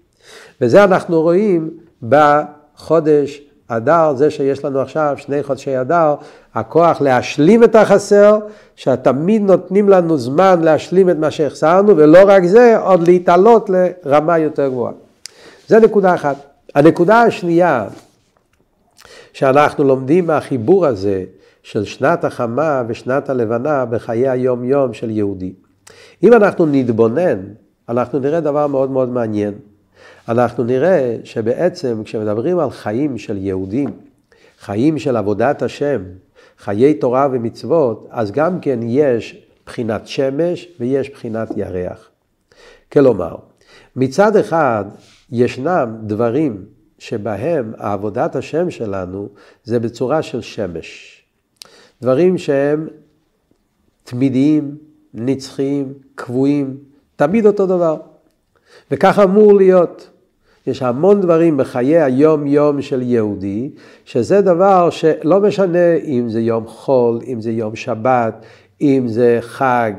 וזה 0.61 0.85
אנחנו 0.85 1.23
רואים 1.23 1.71
בחודש 2.09 3.48
אדר, 3.69 4.15
זה 4.15 4.31
שיש 4.31 4.65
לנו 4.65 4.81
עכשיו 4.81 5.15
שני 5.17 5.43
חודשי 5.43 5.81
אדר, 5.81 6.15
הכוח 6.55 7.01
להשלים 7.01 7.65
את 7.65 7.75
החסר, 7.75 8.39
שתמיד 8.77 9.43
נותנים 9.43 9.89
לנו 9.89 10.19
זמן 10.19 10.61
להשלים 10.63 11.11
את 11.11 11.17
מה 11.17 11.31
שהחסרנו, 11.31 11.97
ולא 11.97 12.19
רק 12.27 12.45
זה, 12.45 12.79
עוד 12.79 13.09
להתעלות 13.09 13.71
לרמה 14.05 14.39
יותר 14.39 14.69
גבוהה. 14.69 14.93
זה 15.69 15.81
נקודה 15.81 16.15
אחת. 16.15 16.37
הנקודה 16.75 17.23
השנייה, 17.23 17.87
שאנחנו 19.33 19.85
לומדים 19.85 20.27
מהחיבור 20.27 20.87
הזה 20.87 21.25
של 21.63 21.85
שנת 21.85 22.25
החמה 22.25 22.83
ושנת 22.89 23.31
הלבנה 23.31 23.85
בחיי 23.85 24.29
היום 24.29 24.65
יום 24.65 24.95
של 24.95 25.11
יהודי. 25.11 25.53
אם 26.23 26.33
אנחנו 26.33 26.67
נתבונן, 26.67 27.39
אנחנו 27.89 28.19
נראה 28.19 28.41
דבר 28.41 28.67
מאוד 28.67 28.91
מאוד 28.91 29.09
מעניין. 29.09 29.55
אנחנו 30.28 30.64
נראה 30.64 31.17
שבעצם 31.25 32.02
כשמדברים 32.05 32.59
על 32.59 32.71
חיים 32.71 33.19
של 33.19 33.37
יהודים, 33.37 33.90
חיים 34.59 34.99
של 34.99 35.17
עבודת 35.17 35.62
השם, 35.62 36.02
חיי 36.59 36.95
תורה 36.95 37.28
ומצוות, 37.33 38.07
אז 38.11 38.31
גם 38.31 38.61
כן 38.61 38.78
יש 38.83 39.47
בחינת 39.67 40.07
שמש 40.07 40.69
ויש 40.81 41.11
בחינת 41.11 41.49
ירח. 41.57 42.11
כלומר, 42.93 43.37
מצד 43.97 44.37
אחד 44.37 44.85
ישנם 45.31 45.97
דברים 46.02 46.64
שבהם 46.99 47.73
עבודת 47.76 48.37
השם 48.37 48.71
שלנו 48.71 49.28
זה 49.64 49.81
בצורה 49.81 50.23
של 50.23 50.40
שמש. 50.40 51.23
דברים 52.02 52.38
שהם 52.38 52.88
תמידיים, 54.05 54.76
נצחיים, 55.14 55.93
קבועים, 56.14 56.76
תמיד 57.17 57.47
אותו 57.47 57.67
דבר. 57.67 57.97
וכך 58.90 59.18
אמור 59.18 59.54
להיות. 59.54 60.11
יש 60.66 60.83
המון 60.83 61.21
דברים 61.21 61.57
בחיי 61.57 62.00
היום-יום 62.00 62.83
של 62.83 63.02
יהודי, 63.02 63.71
שזה 64.04 64.40
דבר 64.40 64.90
שלא 64.90 65.40
משנה 65.40 65.95
אם 65.95 66.28
זה 66.28 66.40
יום 66.40 66.66
חול, 66.66 67.18
אם 67.26 67.40
זה 67.40 67.50
יום 67.50 67.76
שבת, 67.76 68.47
אם 68.80 69.04
זה 69.07 69.38
חג, 69.40 69.92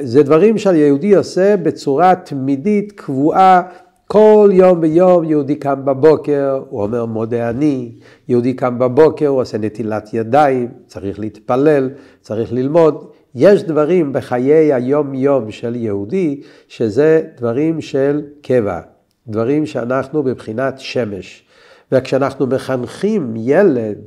זה 0.00 0.22
דברים 0.22 0.58
שהיהודי 0.58 1.14
עושה 1.14 1.56
בצורה 1.56 2.14
תמידית, 2.14 2.92
קבועה, 2.92 3.62
כל 4.06 4.50
יום 4.52 4.78
ויום 4.82 5.24
יהודי 5.24 5.54
קם 5.54 5.84
בבוקר, 5.84 6.60
הוא 6.68 6.82
אומר 6.82 7.06
מודה 7.06 7.50
אני, 7.50 7.92
יהודי 8.28 8.54
קם 8.54 8.78
בבוקר, 8.78 9.26
הוא 9.26 9.40
עושה 9.40 9.58
נטילת 9.58 10.14
ידיים, 10.14 10.68
צריך 10.86 11.18
להתפלל, 11.18 11.90
צריך 12.20 12.52
ללמוד. 12.52 13.06
יש 13.36 13.62
דברים 13.62 14.12
בחיי 14.12 14.72
היום-יום 14.72 15.50
של 15.50 15.76
יהודי, 15.76 16.40
שזה 16.68 17.22
דברים 17.36 17.80
של 17.80 18.22
קבע, 18.42 18.80
דברים 19.28 19.66
שאנחנו 19.66 20.22
בבחינת 20.22 20.78
שמש. 20.78 21.44
וכשאנחנו 21.92 22.46
מחנכים 22.46 23.34
ילד, 23.36 23.98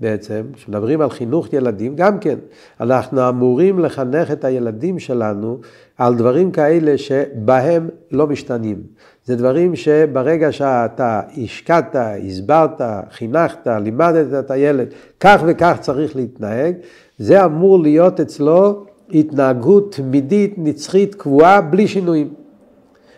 בעצם, 0.00 0.42
כשמדברים 0.52 1.00
על 1.00 1.10
חינוך 1.10 1.52
ילדים, 1.52 1.96
גם 1.96 2.18
כן, 2.18 2.38
אנחנו 2.80 3.28
אמורים 3.28 3.78
לחנך 3.78 4.30
את 4.30 4.44
הילדים 4.44 4.98
שלנו 4.98 5.58
על 5.98 6.14
דברים 6.14 6.50
כאלה 6.50 6.98
שבהם 6.98 7.88
לא 8.10 8.26
משתנים. 8.26 8.82
זה 9.24 9.36
דברים 9.36 9.76
שברגע 9.76 10.52
שאתה 10.52 11.20
השקעת, 11.36 11.96
הסברת, 11.98 12.80
חינכת, 13.10 13.66
לימדת 13.66 14.44
את 14.44 14.50
הילד, 14.50 14.88
כך 15.20 15.42
וכך 15.46 15.76
צריך 15.80 16.16
להתנהג, 16.16 16.74
זה 17.18 17.44
אמור 17.44 17.78
להיות 17.78 18.20
אצלו 18.20 18.86
התנהגות 19.10 19.94
תמידית, 19.94 20.54
נצחית, 20.56 21.14
קבועה, 21.14 21.60
בלי 21.60 21.88
שינויים. 21.88 22.34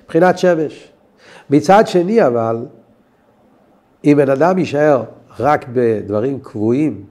מבחינת 0.04 0.38
שמש. 0.38 0.92
מצד 1.50 1.86
שני 1.86 2.26
אבל, 2.26 2.66
אם 4.04 4.14
בן 4.16 4.30
אדם 4.30 4.58
יישאר 4.58 5.02
רק 5.40 5.66
בדברים 5.72 6.40
קבועים, 6.40 7.04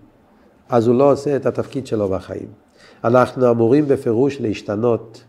אז 0.69 0.87
הוא 0.87 0.95
לא 0.95 1.11
עושה 1.11 1.35
את 1.35 1.45
התפקיד 1.45 1.87
שלו 1.87 2.09
בחיים. 2.09 2.47
אנחנו 3.03 3.51
אמורים 3.51 3.87
בפירוש 3.87 4.41
להשתנות. 4.41 5.23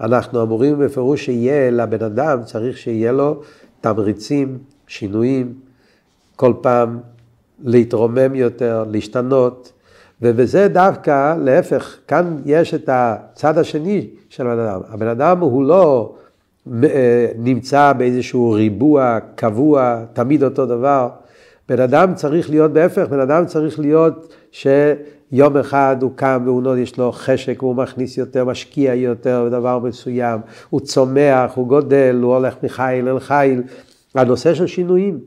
אנחנו 0.00 0.42
אמורים 0.42 0.78
בפירוש 0.78 1.24
שיהיה 1.24 1.70
לבן 1.70 2.04
אדם, 2.04 2.42
צריך 2.44 2.78
שיהיה 2.78 3.12
לו 3.12 3.40
תמריצים, 3.80 4.58
שינויים, 4.86 5.54
כל 6.36 6.52
פעם 6.60 7.00
להתרומם 7.62 8.34
יותר, 8.34 8.84
להשתנות. 8.90 9.72
ובזה 10.22 10.68
דווקא, 10.68 11.34
להפך, 11.38 11.96
כאן 12.08 12.36
יש 12.46 12.74
את 12.74 12.88
הצד 12.92 13.58
השני 13.58 14.06
של 14.28 14.46
הבן 14.46 14.60
אדם. 14.60 14.80
הבן 14.88 15.06
אדם 15.06 15.40
הוא 15.40 15.64
לא 15.64 16.14
אה, 16.84 17.26
נמצא 17.38 17.92
באיזשהו 17.92 18.50
ריבוע 18.50 19.18
קבוע, 19.34 20.02
תמיד 20.12 20.42
אותו 20.42 20.66
דבר. 20.66 21.08
בן 21.68 21.80
אדם 21.80 22.14
צריך 22.14 22.50
להיות 22.50 22.72
בהפך, 22.72 23.06
בן 23.08 23.20
אדם 23.20 23.46
צריך 23.46 23.80
להיות 23.80 24.34
שיום 24.52 25.56
אחד 25.56 25.96
הוא 26.00 26.10
קם 26.14 26.42
והוא 26.44 26.76
יש 26.76 26.98
לו 26.98 27.12
חשק, 27.12 27.62
והוא 27.62 27.76
מכניס 27.76 28.18
יותר, 28.18 28.44
משקיע 28.44 28.94
יותר 28.94 29.44
בדבר 29.46 29.78
מסוים, 29.78 30.40
הוא 30.70 30.80
צומח, 30.80 31.52
הוא 31.54 31.68
גודל, 31.68 32.20
הוא 32.22 32.34
הולך 32.34 32.54
מחיל 32.62 33.08
אל 33.08 33.20
חיל. 33.20 33.62
הנושא 34.14 34.54
של 34.54 34.66
שינויים, 34.66 35.18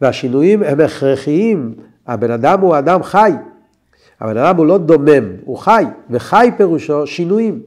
והשינויים 0.00 0.62
הם 0.62 0.80
הכרחיים, 0.80 1.74
הבן 2.06 2.30
אדם 2.30 2.60
הוא 2.60 2.78
אדם 2.78 3.02
חי, 3.02 3.32
הבן 4.22 4.36
אדם 4.36 4.56
הוא 4.56 4.66
לא 4.66 4.78
דומם, 4.78 5.24
הוא 5.44 5.58
חי, 5.58 5.84
וחי 6.10 6.50
פירושו 6.56 7.06
שינויים. 7.06 7.60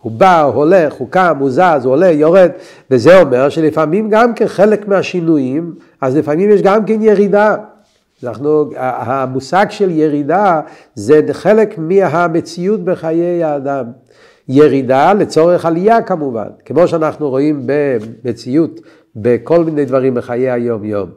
הוא 0.00 0.12
בא, 0.12 0.42
הוא 0.42 0.54
הולך, 0.54 0.92
הוא 0.94 1.08
קם, 1.10 1.36
הוא 1.38 1.50
זז, 1.50 1.84
הוא 1.84 1.92
עולה, 1.92 2.10
יורד, 2.10 2.50
וזה 2.90 3.20
אומר 3.20 3.48
שלפעמים 3.48 4.10
גם 4.10 4.34
כחלק 4.34 4.88
מהשינויים, 4.88 5.74
אז 6.00 6.16
לפעמים 6.16 6.50
יש 6.50 6.62
גם 6.62 6.84
כן 6.84 7.02
ירידה. 7.02 7.56
אנחנו, 8.24 8.70
המושג 8.76 9.66
של 9.70 9.90
ירידה 9.90 10.60
זה 10.94 11.20
חלק 11.32 11.78
מהמציאות 11.78 12.84
בחיי 12.84 13.44
האדם. 13.44 13.84
ירידה 14.48 15.12
לצורך 15.12 15.64
עלייה 15.64 16.02
כמובן, 16.02 16.48
כמו 16.64 16.88
שאנחנו 16.88 17.30
רואים 17.30 17.66
במציאות, 17.66 18.80
בכל 19.16 19.64
מיני 19.64 19.84
דברים 19.84 20.14
בחיי 20.14 20.50
היום-יום. 20.50 21.10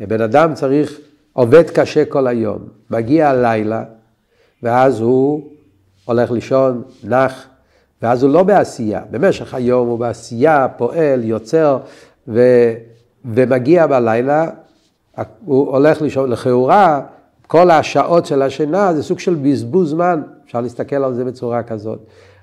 בן 0.00 0.20
אדם 0.20 0.54
צריך, 0.54 1.00
עובד 1.32 1.70
קשה 1.70 2.04
כל 2.04 2.26
היום, 2.26 2.58
מגיע 2.90 3.28
הלילה, 3.28 3.82
ואז 4.64 5.00
הוא 5.00 5.42
הולך 6.04 6.30
לישון, 6.30 6.82
נח, 7.04 7.46
ואז 8.02 8.22
הוא 8.22 8.32
לא 8.32 8.42
בעשייה. 8.42 9.02
במשך 9.10 9.54
היום 9.54 9.88
הוא 9.88 9.98
בעשייה, 9.98 10.68
פועל, 10.76 11.24
יוצר, 11.24 11.78
ו, 12.28 12.40
ומגיע 13.24 13.86
בלילה, 13.86 14.50
הוא 15.44 15.70
הולך 15.70 16.02
לישון, 16.02 16.30
לכאורה, 16.30 17.00
כל 17.46 17.70
השעות 17.70 18.26
של 18.26 18.42
השינה 18.42 18.94
זה 18.94 19.02
סוג 19.02 19.18
של 19.18 19.34
בזבוז 19.34 19.90
זמן, 19.90 20.22
אפשר 20.46 20.60
להסתכל 20.60 20.96
על 20.96 21.14
זה 21.14 21.24
בצורה 21.24 21.62
כזאת. 21.62 21.98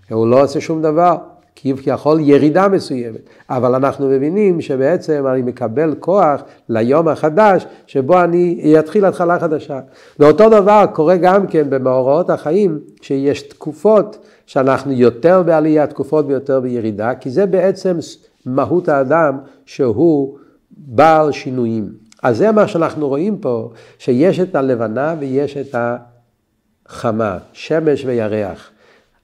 הוא 0.09 0.27
לא 0.27 0.43
עושה 0.43 0.61
שום 0.61 0.81
דבר. 0.81 1.17
כביכול 1.55 2.19
ירידה 2.19 2.67
מסוימת, 2.67 3.29
אבל 3.49 3.75
אנחנו 3.75 4.09
מבינים 4.09 4.61
שבעצם 4.61 5.27
אני 5.27 5.41
מקבל 5.41 5.95
כוח 5.99 6.41
ליום 6.69 7.07
החדש 7.07 7.65
שבו 7.87 8.21
אני 8.21 8.75
אתחיל 8.79 9.05
התחלה 9.05 9.39
חדשה. 9.39 9.79
ואותו 10.19 10.49
דבר 10.49 10.85
קורה 10.93 11.17
גם 11.17 11.47
כן 11.47 11.69
במאורעות 11.69 12.29
החיים, 12.29 12.79
שיש 13.01 13.41
תקופות 13.41 14.17
שאנחנו 14.45 14.91
יותר 14.91 15.43
בעלייה, 15.43 15.87
תקופות 15.87 16.25
ויותר 16.27 16.59
בירידה, 16.59 17.15
כי 17.15 17.29
זה 17.29 17.45
בעצם 17.45 17.97
מהות 18.45 18.89
האדם 18.89 19.37
שהוא 19.65 20.37
בעל 20.77 21.31
שינויים. 21.31 21.89
אז 22.23 22.37
זה 22.37 22.51
מה 22.51 22.67
שאנחנו 22.67 23.07
רואים 23.07 23.37
פה, 23.37 23.71
שיש 23.97 24.39
את 24.39 24.55
הלבנה 24.55 25.15
ויש 25.19 25.57
את 25.57 25.75
החמה, 26.87 27.37
שמש 27.53 28.05
וירח. 28.05 28.69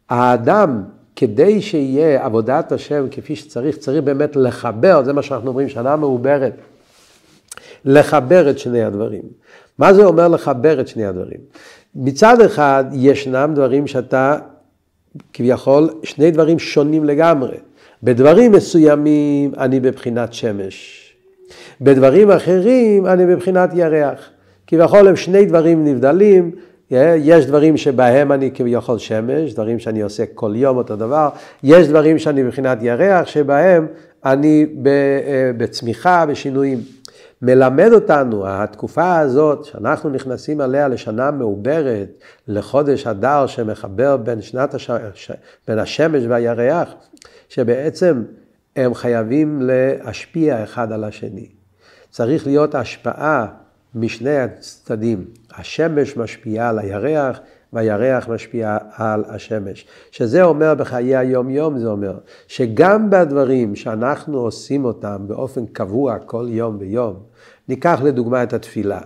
האדם 0.09 0.83
כדי 1.19 1.61
שיהיה 1.61 2.25
עבודת 2.25 2.71
השם 2.71 3.05
כפי 3.11 3.35
שצריך, 3.35 3.77
צריך 3.77 4.03
באמת 4.03 4.35
לחבר, 4.35 5.03
זה 5.03 5.13
מה 5.13 5.21
שאנחנו 5.21 5.47
אומרים, 5.47 5.69
שנה 5.69 5.95
מעוברת, 5.95 6.53
לחבר 7.85 8.49
את 8.49 8.59
שני 8.59 8.83
הדברים. 8.83 9.21
מה 9.79 9.93
זה 9.93 10.05
אומר 10.05 10.27
לחבר 10.27 10.81
את 10.81 10.87
שני 10.87 11.05
הדברים? 11.05 11.39
מצד 11.95 12.41
אחד, 12.41 12.85
ישנם 12.93 13.51
דברים 13.55 13.87
שאתה, 13.87 14.37
כביכול, 15.33 15.89
שני 16.03 16.31
דברים 16.31 16.59
שונים 16.59 17.05
לגמרי. 17.05 17.57
בדברים 18.03 18.51
מסוימים 18.51 19.53
אני 19.57 19.79
בבחינת 19.79 20.33
שמש. 20.33 21.03
בדברים 21.81 22.31
אחרים 22.31 23.05
אני 23.05 23.25
בבחינת 23.25 23.69
ירח. 23.73 24.29
כביכול 24.67 25.07
הם 25.07 25.15
שני 25.15 25.45
דברים 25.45 25.83
נבדלים, 25.83 26.51
יש 26.91 27.45
דברים 27.45 27.77
שבהם 27.77 28.31
אני 28.31 28.51
כביכול 28.53 28.97
שמש, 28.97 29.53
דברים 29.53 29.79
שאני 29.79 30.01
עושה 30.01 30.23
כל 30.33 30.51
יום 30.55 30.77
אותו 30.77 30.95
דבר, 30.95 31.29
יש 31.63 31.87
דברים 31.87 32.19
שאני 32.19 32.43
מבחינת 32.43 32.77
ירח, 32.81 33.27
שבהם 33.27 33.87
אני 34.25 34.65
אה, 34.85 35.51
בצמיחה, 35.57 36.25
בשינויים. 36.25 36.79
מלמד 37.41 37.89
אותנו, 37.93 38.47
התקופה 38.47 39.19
הזאת 39.19 39.65
שאנחנו 39.65 40.09
נכנסים 40.09 40.61
עליה 40.61 40.87
לשנה 40.87 41.31
מעוברת, 41.31 42.09
לחודש 42.47 43.07
אדר 43.07 43.47
שמחבר 43.47 44.17
בין, 44.17 44.41
שנת 44.41 44.73
הש... 44.73 44.91
בין 45.67 45.79
השמש 45.79 46.23
והירח, 46.29 46.93
שבעצם 47.49 48.23
הם 48.75 48.93
חייבים 48.93 49.61
להשפיע 49.61 50.63
אחד 50.63 50.91
על 50.91 51.03
השני. 51.03 51.47
צריך 52.09 52.47
להיות 52.47 52.75
השפעה 52.75 53.47
משני 53.97 54.37
הצדדים. 54.37 55.25
השמש 55.57 56.17
משפיעה 56.17 56.69
על 56.69 56.79
הירח, 56.79 57.39
והירח 57.73 58.29
משפיע 58.29 58.77
על 58.95 59.23
השמש. 59.27 59.85
שזה 60.11 60.43
אומר 60.43 60.75
בחיי 60.75 61.15
היום-יום, 61.15 61.79
זה 61.79 61.87
אומר 61.87 62.17
שגם 62.47 63.09
בדברים 63.09 63.75
שאנחנו 63.75 64.39
עושים 64.39 64.85
אותם 64.85 65.17
באופן 65.27 65.65
קבוע 65.65 66.19
כל 66.19 66.45
יום 66.49 66.77
ויום, 66.79 67.15
ניקח 67.69 67.99
לדוגמה 68.03 68.43
את 68.43 68.53
התפילה. 68.53 68.99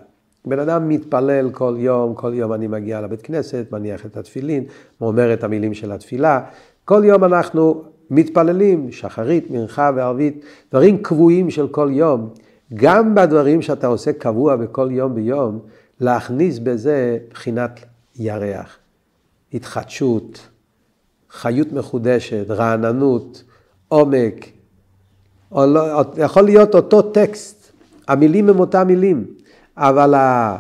בן 0.46 0.60
אדם 0.60 0.90
מתפלל 0.90 1.50
כל 1.50 1.76
יום, 1.78 2.16
כל 2.16 2.34
יום 2.34 2.54
אני 2.54 2.68
מגיע 2.68 3.02
לבית 3.02 3.22
כנסת, 3.22 3.66
מניח 3.72 4.06
את 4.06 4.18
התפילין, 4.18 4.64
אומר 5.02 5.34
את 5.34 5.44
המילים 5.44 5.74
של 5.74 5.92
התפילה, 5.92 6.42
כל 6.86 7.02
יום 7.06 7.24
אנחנו 7.24 7.84
מתפללים, 8.10 8.92
שחרית, 8.92 9.52
מנחה 9.52 9.92
וערבית, 9.96 10.46
דברים 10.72 10.98
קבועים 10.98 11.50
של 11.50 11.68
כל 11.68 11.90
יום. 11.92 12.30
גם 12.74 13.16
בדברים 13.16 13.62
שאתה 13.62 13.88
עושה 13.88 14.14
קבוע 14.14 14.56
בכל 14.56 14.90
יום 14.92 15.16
ביום, 15.16 15.60
להכניס 16.00 16.60
בזה 16.60 17.18
בחינת 17.30 17.80
ירח, 18.16 18.78
התחדשות, 19.54 20.48
חיות 21.30 21.74
מחודשת, 21.74 22.46
רעננות, 22.50 23.44
עומק. 23.88 24.46
או 25.52 25.66
לא, 25.66 26.04
יכול 26.18 26.44
להיות 26.44 26.76
אותו 26.76 27.02
טקסט, 27.02 27.72
המילים 28.08 28.50
הם 28.50 28.60
אותם 28.60 28.88
מילים, 28.88 29.26
אבל 29.78 30.14
ה... 30.14 30.58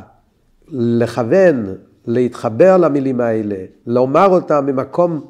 לכוון, 0.72 1.66
להתחבר 2.08 2.78
למילים 2.78 3.22
האלה, 3.22 3.56
לומר 3.88 4.28
אותם 4.28 4.66
ממקום, 4.66 5.22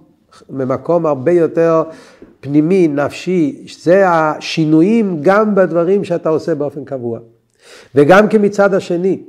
ממקום 0.49 1.05
הרבה 1.05 1.31
יותר 1.31 1.83
פנימי, 2.41 2.87
נפשי, 2.87 3.65
זה 3.83 4.09
השינויים 4.09 5.17
גם 5.21 5.55
בדברים 5.55 6.03
שאתה 6.03 6.29
עושה 6.29 6.55
באופן 6.55 6.85
קבוע. 6.85 7.19
וגם 7.95 8.29
כמצד 8.29 8.73
השני, 8.73 9.23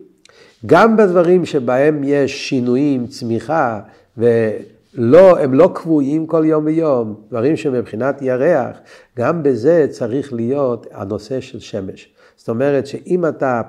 גם 0.67 0.97
בדברים 0.97 1.45
שבהם 1.45 2.01
יש 2.05 2.49
שינויים, 2.49 3.07
צמיחה, 3.07 3.81
ולא, 4.19 5.39
הם 5.39 5.55
לא 5.55 5.71
קבועים 5.75 6.27
כל 6.27 6.43
יום 6.47 6.65
ויום, 6.67 7.15
דברים 7.29 7.57
שמבחינת 7.57 8.23
ירח, 8.23 8.77
גם 9.19 9.43
בזה 9.43 9.87
צריך 9.91 10.33
להיות 10.33 10.87
הנושא 10.93 11.41
של 11.41 11.61
שמש. 11.61 12.09
זאת 12.37 12.49
אומרת 12.49 12.87
שאם 12.87 13.27
אתה 13.27 13.63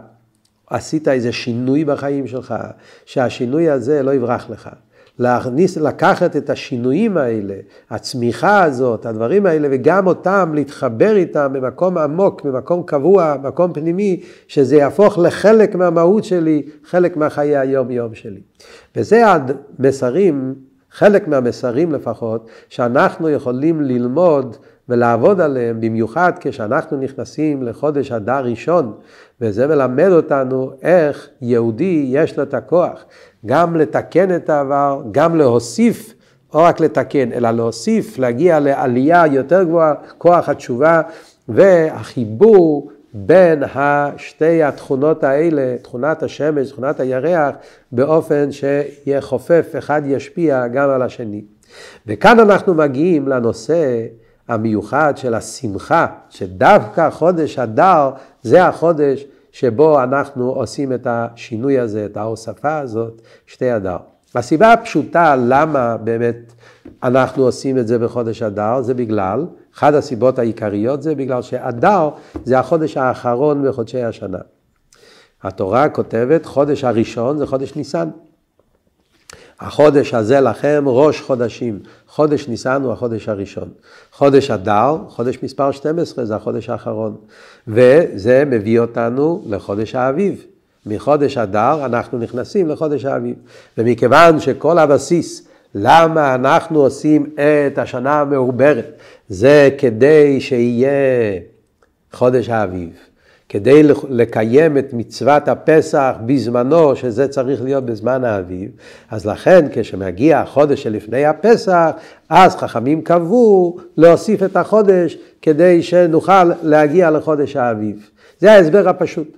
עשית 0.68 1.08
איזה 1.08 1.32
שינוי 1.32 1.86
בחיים 1.86 2.28
שלך, 2.28 2.56
שהשינוי 3.06 3.70
הזה 3.70 4.04
לא 4.04 4.14
יברח 4.14 4.50
לך. 4.50 4.70
להכניס, 5.20 5.78
לקחת 5.78 6.36
את 6.36 6.50
השינויים 6.50 7.18
האלה, 7.18 7.56
הצמיחה 7.90 8.64
הזאת, 8.64 9.06
הדברים 9.06 9.46
האלה, 9.46 9.68
וגם 9.72 10.08
אותם 10.08 10.52
להתחבר 10.54 11.16
איתם 11.16 11.54
במקום 11.54 11.98
עמוק, 11.98 12.42
במקום 12.42 12.84
קבוע, 12.84 13.36
מקום 13.44 13.74
פנימי, 13.74 14.22
שזה 14.48 14.76
יהפוך 14.76 15.18
לחלק 15.18 15.76
מהמהות 15.76 16.24
שלי, 16.24 16.62
חלק 16.84 17.18
מהחיי 17.18 17.58
היום-יום 17.58 18.16
שלי. 18.16 18.42
וזה 18.96 19.24
המסרים, 19.28 20.56
חלק 20.92 21.28
מהמסרים 21.28 21.92
לפחות, 21.92 22.50
שאנחנו 22.70 23.30
יכולים 23.30 23.82
ללמוד 23.82 24.58
ולעבוד 24.90 25.42
עליהם, 25.42 25.82
במיוחד 25.82 26.32
כשאנחנו 26.40 26.98
נכנסים 26.98 27.64
לחודש 27.64 28.12
אדר 28.12 28.46
ראשון, 28.46 28.94
וזה 29.42 29.68
מלמד 29.68 30.10
אותנו 30.12 30.72
איך 30.82 31.30
יהודי 31.42 32.06
יש 32.10 32.38
לו 32.38 32.44
את 32.44 32.54
הכוח 32.54 33.06
גם 33.46 33.76
לתקן 33.76 34.36
את 34.36 34.50
העבר, 34.50 35.02
גם 35.12 35.36
להוסיף, 35.36 36.14
לא 36.54 36.60
רק 36.60 36.80
לתקן, 36.80 37.32
אלא 37.32 37.52
להוסיף, 37.52 38.20
להגיע 38.20 38.60
לעלייה 38.60 39.24
יותר 39.28 39.64
גבוהה, 39.64 39.94
כוח 40.18 40.50
התשובה 40.50 41.02
והחיבור 41.48 42.92
בין 43.14 43.64
שתי 44.18 44.64
התכונות 44.64 45.24
האלה, 45.24 45.76
תכונת 45.82 46.24
השמש, 46.24 46.72
תכונת 46.72 47.00
הירח, 47.00 47.56
באופן 47.92 48.52
שיהיה 48.52 49.22
חופף, 49.22 49.74
אחד 49.78 50.02
ישפיע 50.06 50.68
גם 50.68 50.90
על 50.90 51.02
השני. 51.02 51.42
וכאן 52.08 52.40
אנחנו 52.40 52.74
מגיעים 52.74 53.28
לנושא 53.28 54.06
המיוחד 54.48 55.14
של 55.18 55.34
השמחה, 55.34 56.08
שדווקא 56.30 57.10
חודש 57.10 57.60
אדר 57.60 58.10
זה 58.42 58.66
החודש 58.66 59.26
שבו 59.52 60.04
אנחנו 60.04 60.50
עושים 60.50 60.94
את 60.94 61.08
השינוי 61.10 61.80
הזה, 61.80 62.06
את 62.06 62.18
ההוספה 62.18 62.78
הזאת, 62.78 63.22
שתי 63.48 63.76
אדר. 63.76 63.98
הסיבה 64.36 64.74
הפשוטה 64.74 65.36
למה 65.36 65.98
באמת 65.98 66.54
אנחנו 67.04 67.44
עושים 67.44 67.78
את 67.78 67.88
זה 67.88 68.00
בחודש 68.00 68.44
אדר, 68.44 68.82
זה 68.82 68.94
בגלל, 68.94 69.46
אחת 69.76 69.94
הסיבות 69.94 70.40
העיקריות 70.40 71.04
זה 71.04 71.16
בגלל 71.16 71.42
שאדר 71.42 72.10
זה 72.44 72.60
החודש 72.60 72.98
האחרון 72.98 73.68
בחודשי 73.68 74.04
השנה. 74.04 74.38
התורה 75.44 75.90
כותבת, 75.90 76.46
חודש 76.46 76.84
הראשון 76.84 77.38
זה 77.38 77.46
חודש 77.46 77.76
ניסן. 77.76 78.10
החודש 79.64 80.14
הזה 80.14 80.40
לכם 80.40 80.84
ראש 80.88 81.22
חודשים. 81.22 81.80
חודש 82.08 82.48
ניסן 82.48 82.82
הוא 82.84 82.92
החודש 82.94 83.30
הראשון. 83.30 83.70
חודש 84.12 84.52
אדר, 84.52 84.98
חודש 85.10 85.38
מספר 85.44 85.72
12, 85.72 86.26
זה 86.26 86.36
החודש 86.36 86.70
האחרון. 86.70 87.16
וזה 87.68 88.44
מביא 88.46 88.80
אותנו 88.80 89.44
לחודש 89.46 89.96
האביב. 89.96 90.46
מחודש 90.86 91.38
אדר 91.38 91.86
אנחנו 91.86 92.18
נכנסים 92.18 92.70
לחודש 92.70 93.06
האביב. 93.06 93.36
ומכיוון 93.78 94.40
שכל 94.40 94.78
הבסיס 94.78 95.48
למה 95.76 96.36
אנחנו 96.36 96.82
עושים 96.82 97.30
את 97.36 97.78
השנה 97.78 98.22
המעוברת, 98.22 98.92
זה 99.30 99.70
כדי 99.78 100.42
שיהיה 100.42 101.40
חודש 102.12 102.50
האביב. 102.50 102.90
כדי 103.54 103.84
לקיים 104.10 104.78
את 104.78 104.94
מצוות 104.94 105.48
הפסח 105.48 106.14
בזמנו, 106.26 106.96
שזה 106.96 107.28
צריך 107.28 107.64
להיות 107.64 107.86
בזמן 107.86 108.24
האביב, 108.24 108.70
אז 109.12 109.26
לכן 109.26 109.66
כשמגיע 109.74 110.40
החודש 110.40 110.84
שלפני 110.84 111.26
הפסח, 111.26 111.90
אז 112.30 112.56
חכמים 112.56 113.02
קבעו 113.02 113.78
להוסיף 113.98 114.44
את 114.44 114.56
החודש 114.56 115.18
כדי 115.42 115.82
שנוכל 115.82 116.44
להגיע 116.64 117.12
לחודש 117.12 117.56
האביב. 117.56 118.10
זה 118.40 118.52
ההסבר 118.52 118.90
הפשוט. 118.90 119.38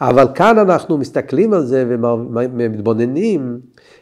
אבל 0.00 0.26
כאן 0.34 0.58
אנחנו 0.58 0.98
מסתכלים 0.98 1.52
על 1.52 1.64
זה 1.64 1.84
ומתבוננים, 1.88 3.58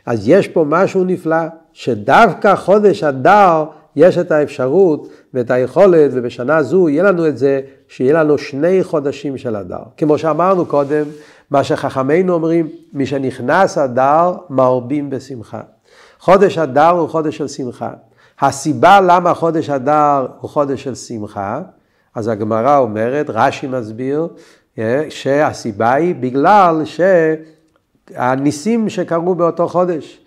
אז 0.07 0.29
יש 0.29 0.49
פה 0.49 0.65
משהו 0.69 1.05
נפלא, 1.05 1.47
שדווקא 1.73 2.55
חודש 2.57 3.05
אדר 3.05 3.65
יש 3.97 4.19
את 4.19 4.31
האפשרות 4.31 5.09
ואת 5.35 5.51
היכולת, 5.51 6.11
ובשנה 6.15 6.63
זו 6.63 6.89
יהיה 6.89 7.03
לנו 7.03 7.29
את 7.29 7.39
זה, 7.39 7.61
שיהיה 7.89 8.13
לנו 8.13 8.39
שני 8.39 8.85
חודשים 8.85 9.39
של 9.39 9.57
אדר. 9.57 9.83
כמו 9.97 10.19
שאמרנו 10.19 10.67
קודם, 10.67 11.05
מה 11.51 11.65
שחכמינו 11.65 12.35
אומרים, 12.35 12.69
מי 12.93 13.07
שנכנס 13.07 13.79
אדר, 13.79 14.33
מרבים 14.51 15.11
בשמחה. 15.11 15.61
חודש 16.21 16.59
אדר 16.59 16.89
הוא 16.89 17.09
חודש 17.09 17.37
של 17.37 17.49
שמחה. 17.49 17.91
הסיבה 18.41 19.01
למה 19.01 19.35
חודש 19.35 19.71
אדר 19.71 20.27
הוא 20.41 20.51
חודש 20.51 20.85
של 20.85 20.95
שמחה, 20.95 21.63
אז 22.15 22.29
הגמרא 22.29 22.79
אומרת, 22.79 23.27
רש"י 23.29 23.67
מסביר, 23.67 24.29
אה, 24.79 25.05
שהסיבה 25.09 25.93
היא 25.93 26.15
בגלל 26.15 26.83
שהניסים 28.15 28.89
שקרו 28.89 29.35
באותו 29.35 29.69
חודש. 29.69 30.20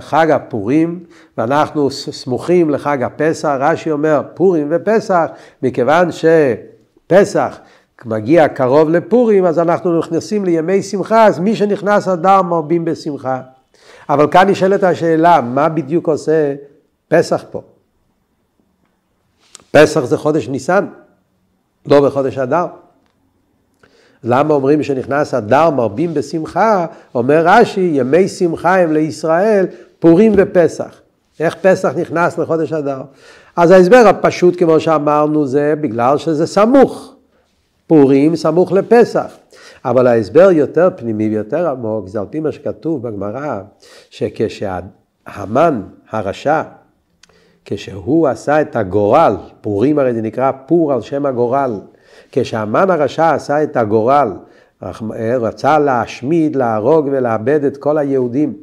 חג 0.00 0.30
הפורים, 0.30 1.04
ואנחנו 1.38 1.90
סמוכים 1.90 2.70
לחג 2.70 3.02
הפסח, 3.02 3.56
רש"י 3.60 3.90
אומר 3.90 4.22
פורים 4.34 4.68
ופסח, 4.70 5.26
מכיוון 5.62 6.08
שפסח 6.12 7.58
מגיע 8.04 8.48
קרוב 8.48 8.90
לפורים, 8.90 9.44
אז 9.44 9.58
אנחנו 9.58 9.98
נכנסים 9.98 10.44
לימי 10.44 10.82
שמחה, 10.82 11.26
אז 11.26 11.38
מי 11.38 11.56
שנכנס 11.56 12.08
אדר 12.08 12.42
מרבים 12.42 12.84
בשמחה. 12.84 13.40
אבל 14.08 14.30
כאן 14.30 14.48
נשאלת 14.48 14.82
השאלה, 14.82 15.40
מה 15.40 15.68
בדיוק 15.68 16.08
עושה 16.08 16.54
פסח 17.08 17.44
פה? 17.50 17.62
פסח 19.70 20.04
זה 20.04 20.16
חודש 20.16 20.48
ניסן, 20.48 20.86
לא 21.86 22.00
בחודש 22.00 22.38
אדר. 22.38 22.66
למה 24.24 24.54
אומרים 24.54 24.82
שנכנס 24.82 25.34
אדר 25.34 25.70
מרבים 25.70 26.14
בשמחה? 26.14 26.86
אומר 27.14 27.42
רש"י, 27.46 27.90
ימי 27.94 28.28
שמחה 28.28 28.78
הם 28.78 28.92
לישראל 28.92 29.66
פורים 29.98 30.32
ופסח. 30.36 31.00
איך 31.40 31.56
פסח 31.62 31.92
נכנס 31.96 32.38
לחודש 32.38 32.72
אדר? 32.72 33.02
אז 33.56 33.70
ההסבר 33.70 34.04
הפשוט, 34.08 34.58
כמו 34.58 34.80
שאמרנו, 34.80 35.46
זה 35.46 35.74
בגלל 35.80 36.18
שזה 36.18 36.46
סמוך. 36.46 37.14
פורים 37.86 38.36
סמוך 38.36 38.72
לפסח. 38.72 39.36
אבל 39.84 40.06
ההסבר 40.06 40.50
יותר 40.50 40.88
פנימי 40.96 41.28
ויותר 41.28 41.68
עמוק, 41.68 42.08
זה 42.08 42.20
על 42.20 42.26
פי 42.30 42.40
מה 42.40 42.52
שכתוב 42.52 43.08
בגמרא, 43.08 43.60
שכשהמן 44.10 45.82
הרשע, 46.10 46.62
כשהוא 47.64 48.28
עשה 48.28 48.60
את 48.60 48.76
הגורל, 48.76 49.36
פורים 49.60 49.98
הרי 49.98 50.14
זה 50.14 50.22
נקרא 50.22 50.52
פור 50.66 50.92
על 50.92 51.00
שם 51.00 51.26
הגורל, 51.26 51.80
כשהמן 52.32 52.90
הרשע 52.90 53.30
עשה 53.30 53.62
את 53.62 53.76
הגורל, 53.76 54.32
רצה 55.40 55.78
להשמיד, 55.78 56.56
להרוג 56.56 57.08
ולאבד 57.12 57.64
את 57.64 57.76
כל 57.76 57.98
היהודים, 57.98 58.54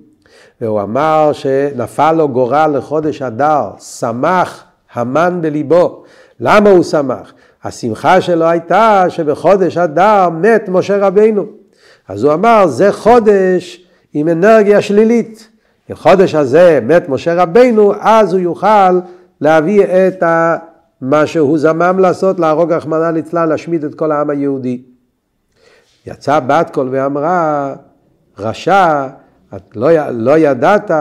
והוא 0.62 0.82
אמר 0.82 1.30
שנפל 1.34 2.12
לו 2.12 2.30
גורל 2.30 2.74
לחודש 2.78 3.22
אדר, 3.22 3.70
שמח 3.80 4.64
המן 4.94 5.38
בליבו. 5.42 6.04
למה 6.40 6.70
הוא 6.70 6.84
שמח? 6.84 7.34
השמחה 7.64 8.22
שלו 8.22 8.46
הייתה 8.46 9.06
שבחודש 9.10 9.78
אדר 9.78 10.30
מת 10.30 10.70
משה 10.70 10.98
רבינו. 10.98 11.46
אז 12.08 12.24
הוא 12.24 12.34
אמר, 12.34 12.68
זה 12.68 12.92
חודש 12.92 13.86
עם 14.14 14.28
אנרגיה 14.28 14.82
שלילית. 14.82 15.50
בחודש 15.90 16.36
הזה 16.36 16.80
מת 16.84 17.10
משה 17.10 17.34
רבינו, 17.34 17.94
אז 18.00 18.34
הוא 18.34 18.42
יוכל 18.42 19.00
להביא 19.42 19.84
את 19.84 20.24
ה... 20.24 20.58
מה 21.02 21.28
שהוא 21.28 21.58
זמם 21.58 22.00
לעשות, 22.00 22.40
להרוג 22.40 22.74
רחמנא 22.74 23.12
ליצלן, 23.12 23.50
להשמיד 23.50 23.84
את 23.84 23.96
כל 23.96 24.12
העם 24.12 24.30
היהודי. 24.30 24.82
יצאה 26.08 26.40
בת 26.40 26.70
קול 26.74 26.88
ואמרה, 26.92 27.74
רשע, 28.40 29.08
את 29.56 29.76
לא, 29.76 29.90
לא 30.12 30.38
ידעת 30.38 30.92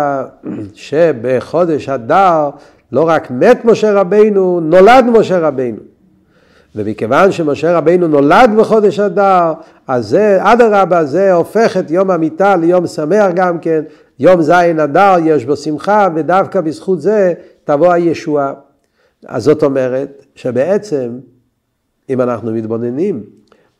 שבחודש 0.74 1.88
אדר 1.88 2.50
לא 2.92 3.08
רק 3.08 3.30
מת 3.30 3.64
משה 3.64 3.92
רבינו, 3.92 4.60
נולד 4.60 5.04
משה 5.04 5.38
רבינו. 5.38 5.78
ומכיוון 6.76 7.32
שמשה 7.32 7.76
רבינו 7.76 8.08
נולד 8.08 8.50
בחודש 8.58 9.00
אדר, 9.00 9.52
אז 9.86 10.08
זה, 10.08 10.38
אדרבה, 10.40 11.04
זה 11.04 11.32
הופך 11.32 11.76
את 11.76 11.90
יום 11.90 12.10
המיטה 12.10 12.56
ליום 12.56 12.86
שמח 12.86 13.26
גם 13.34 13.58
כן. 13.58 13.82
יום 14.18 14.42
זין 14.42 14.80
אדר 14.80 15.14
יש 15.24 15.44
בו 15.44 15.56
שמחה, 15.56 16.08
ודווקא 16.14 16.60
בזכות 16.60 17.00
זה 17.00 17.32
תבוא 17.64 17.92
הישועה. 17.92 18.52
אז 19.26 19.44
זאת 19.44 19.62
אומרת 19.62 20.26
שבעצם, 20.34 21.18
אם 22.10 22.20
אנחנו 22.20 22.52
מתבוננים, 22.52 23.22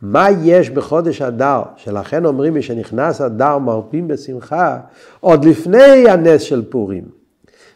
מה 0.02 0.26
יש 0.42 0.70
בחודש 0.70 1.22
אדר, 1.22 1.62
שלכן 1.76 2.24
אומרים 2.24 2.54
מי 2.54 2.62
שנכנס 2.62 3.20
אדר 3.20 3.58
מרפים 3.58 4.08
בשמחה, 4.08 4.78
עוד 5.20 5.44
לפני 5.44 6.10
הנס 6.10 6.42
של 6.42 6.64
פורים. 6.70 7.04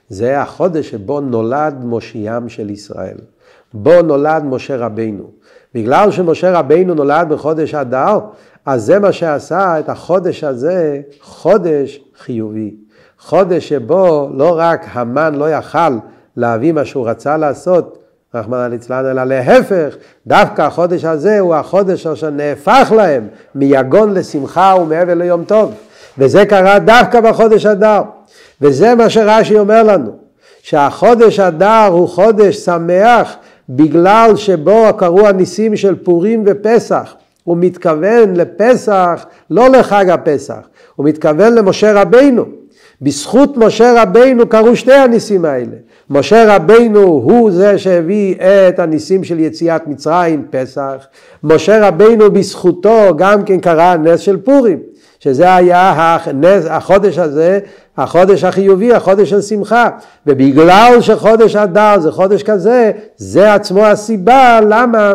זה 0.08 0.40
החודש 0.40 0.90
שבו 0.90 1.20
נולד 1.20 1.74
מושיעם 1.84 2.48
של 2.48 2.70
ישראל. 2.70 3.16
בו 3.74 4.02
נולד 4.02 4.44
משה 4.44 4.76
רבינו. 4.76 5.30
בגלל 5.74 6.10
שמשה 6.10 6.58
רבינו 6.58 6.94
נולד 6.94 7.28
בחודש 7.28 7.74
אדר, 7.74 8.18
אז 8.66 8.84
זה 8.84 8.98
מה 8.98 9.12
שעשה 9.12 9.80
את 9.80 9.88
החודש 9.88 10.44
הזה 10.44 11.00
חודש 11.20 12.04
חיובי. 12.18 12.76
חודש 13.18 13.68
שבו 13.68 14.30
לא 14.34 14.54
רק 14.58 14.86
המן 14.92 15.34
לא 15.34 15.50
יכל 15.50 15.98
להביא 16.36 16.72
מה 16.72 16.84
שהוא 16.84 17.08
רצה 17.08 17.36
לעשות, 17.36 17.98
רחמנא 18.34 18.66
ליצלן, 18.66 19.06
אלא 19.06 19.24
להפך, 19.24 19.96
דווקא 20.26 20.62
החודש 20.62 21.04
הזה 21.04 21.38
הוא 21.38 21.54
החודש 21.54 22.06
אשר 22.06 22.30
נהפך 22.30 22.92
להם 22.96 23.28
מיגון 23.54 24.14
לשמחה 24.14 24.74
ומעבר 24.80 25.14
ליום 25.14 25.44
טוב. 25.44 25.74
וזה 26.18 26.46
קרה 26.46 26.78
דווקא 26.78 27.20
בחודש 27.20 27.66
אדר. 27.66 28.02
וזה 28.60 28.94
מה 28.94 29.10
שרש"י 29.10 29.58
אומר 29.58 29.82
לנו, 29.82 30.10
שהחודש 30.62 31.40
אדר 31.40 31.88
הוא 31.90 32.08
חודש 32.08 32.56
שמח 32.56 33.36
בגלל 33.68 34.36
שבו 34.36 34.84
קרו 34.98 35.26
הניסים 35.26 35.76
של 35.76 35.94
פורים 36.04 36.44
ופסח. 36.46 37.14
הוא 37.44 37.56
מתכוון 37.60 38.36
לפסח, 38.36 39.26
לא 39.50 39.68
לחג 39.68 40.10
הפסח, 40.10 40.68
הוא 40.96 41.06
מתכוון 41.06 41.54
למשה 41.54 42.00
רבינו. 42.00 42.44
בזכות 43.02 43.56
משה 43.56 44.02
רבינו 44.02 44.48
קרו 44.48 44.76
שתי 44.76 44.92
הניסים 44.92 45.44
האלה. 45.44 45.76
משה 46.10 46.56
רבינו 46.56 47.00
הוא 47.00 47.50
זה 47.50 47.78
שהביא 47.78 48.34
את 48.68 48.78
הניסים 48.78 49.24
של 49.24 49.38
יציאת 49.38 49.86
מצרים, 49.86 50.46
פסח. 50.50 51.06
משה 51.44 51.88
רבינו 51.88 52.30
בזכותו 52.30 53.16
גם 53.16 53.44
כן 53.44 53.60
קרה 53.60 53.92
הנס 53.92 54.20
של 54.20 54.36
פורים, 54.36 54.78
שזה 55.20 55.54
היה 55.54 56.16
הנס, 56.24 56.64
החודש 56.70 57.18
הזה, 57.18 57.60
החודש 57.96 58.44
החיובי, 58.44 58.92
החודש 58.92 59.30
של 59.30 59.42
שמחה. 59.42 59.88
ובגלל 60.26 60.96
שחודש 61.00 61.56
אדר 61.56 62.00
זה 62.00 62.12
חודש 62.12 62.42
כזה, 62.42 62.92
זה 63.16 63.54
עצמו 63.54 63.86
הסיבה 63.86 64.60
למה 64.68 65.12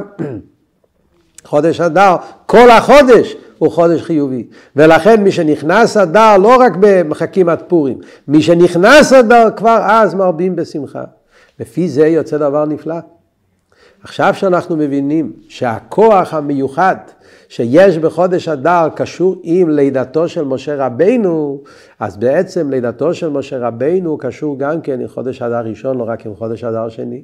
חודש 1.45 1.81
אדר, 1.81 2.15
כל 2.45 2.69
החודש 2.69 3.35
הוא 3.57 3.71
חודש 3.71 4.01
חיובי. 4.01 4.47
ולכן 4.75 5.23
מי 5.23 5.31
שנכנס 5.31 5.97
אדר 5.97 6.37
לא 6.37 6.55
רק 6.55 6.73
במחכים 6.79 7.49
עד 7.49 7.61
פורים, 7.67 7.97
מי 8.27 8.41
שנכנס 8.41 9.13
אדר 9.13 9.49
כבר 9.55 9.79
אז 9.83 10.13
מרבים 10.13 10.55
בשמחה. 10.55 11.03
לפי 11.59 11.89
זה 11.89 12.07
יוצא 12.07 12.37
דבר 12.37 12.65
נפלא. 12.65 12.95
עכשיו 14.03 14.33
שאנחנו 14.33 14.77
מבינים 14.77 15.33
שהכוח 15.47 16.33
המיוחד 16.33 16.95
שיש 17.49 17.97
בחודש 17.97 18.47
אדר 18.47 18.87
קשור 18.95 19.35
עם 19.43 19.69
לידתו 19.69 20.29
של 20.29 20.43
משה 20.43 20.85
רבינו, 20.85 21.61
אז 21.99 22.17
בעצם 22.17 22.69
לידתו 22.69 23.13
של 23.13 23.29
משה 23.29 23.57
רבינו 23.57 24.17
קשור 24.17 24.59
גם 24.59 24.81
כן 24.81 25.01
עם 25.01 25.07
חודש 25.07 25.41
אדר 25.41 25.59
ראשון, 25.59 25.97
לא 25.97 26.03
רק 26.07 26.25
עם 26.25 26.35
חודש 26.35 26.63
אדר 26.63 26.89
שני. 26.89 27.21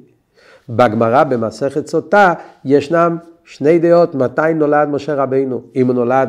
בגמרא 0.68 1.24
במסכת 1.24 1.86
סוטה 1.86 2.34
ישנם 2.64 3.16
שני 3.44 3.78
דעות 3.78 4.14
מתי 4.14 4.54
נולד 4.54 4.88
משה 4.88 5.14
רבינו, 5.14 5.60
אם 5.76 5.86
הוא 5.86 5.94
נולד 5.94 6.28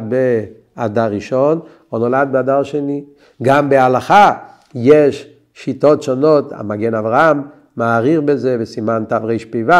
באדר 0.77 1.11
ראשון 1.11 1.59
או 1.91 1.97
נולד 1.97 2.27
באדר 2.31 2.63
שני. 2.63 3.03
גם 3.43 3.69
בהלכה 3.69 4.33
יש 4.75 5.29
שיטות 5.53 6.03
שונות, 6.03 6.51
המגן 6.51 6.93
אברהם 6.93 7.41
מעריר 7.77 8.21
בזה 8.21 8.57
בסימן 8.57 9.03
תרפ"ו, 9.07 9.71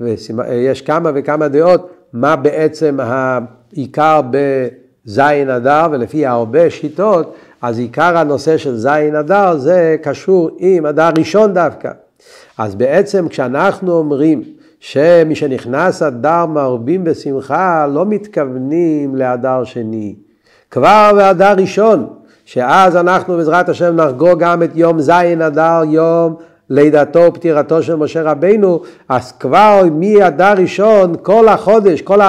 ויש 0.00 0.82
כמה 0.82 1.10
וכמה 1.14 1.48
דעות 1.48 1.90
מה 2.12 2.36
בעצם 2.36 2.98
העיקר 3.02 4.20
בזין 4.30 5.50
אדר, 5.50 5.86
ולפי 5.90 6.26
הרבה 6.26 6.70
שיטות, 6.70 7.34
אז 7.62 7.78
עיקר 7.78 8.18
הנושא 8.18 8.56
של 8.56 8.76
זין 8.76 9.14
אדר 9.14 9.56
זה 9.56 9.96
קשור 10.02 10.50
עם 10.58 10.86
אדר 10.86 11.10
ראשון 11.18 11.54
דווקא. 11.54 11.90
אז 12.58 12.74
בעצם 12.74 13.28
כשאנחנו 13.28 13.92
אומרים 13.92 14.42
שמי 14.80 15.34
שנכנס 15.34 16.02
אדר 16.02 16.46
מרבים 16.46 17.04
בשמחה, 17.04 17.86
לא 17.86 18.06
מתכוונים 18.06 19.16
לאדר 19.16 19.64
שני. 19.64 20.14
כבר 20.70 21.10
באדר 21.16 21.54
ראשון, 21.56 22.06
שאז 22.44 22.96
אנחנו 22.96 23.36
בעזרת 23.36 23.68
השם 23.68 23.96
נחגוג 23.96 24.38
גם 24.38 24.62
את 24.62 24.70
יום 24.74 25.00
זין 25.00 25.42
אדר, 25.42 25.80
יום 25.84 26.34
לידתו 26.70 27.20
ופטירתו 27.28 27.82
של 27.82 27.96
משה 27.96 28.22
רבינו, 28.22 28.80
אז 29.08 29.32
כבר 29.32 29.82
מאדר 29.92 30.52
ראשון, 30.56 31.14
כל 31.22 31.48
החודש, 31.48 32.02
כל 32.02 32.20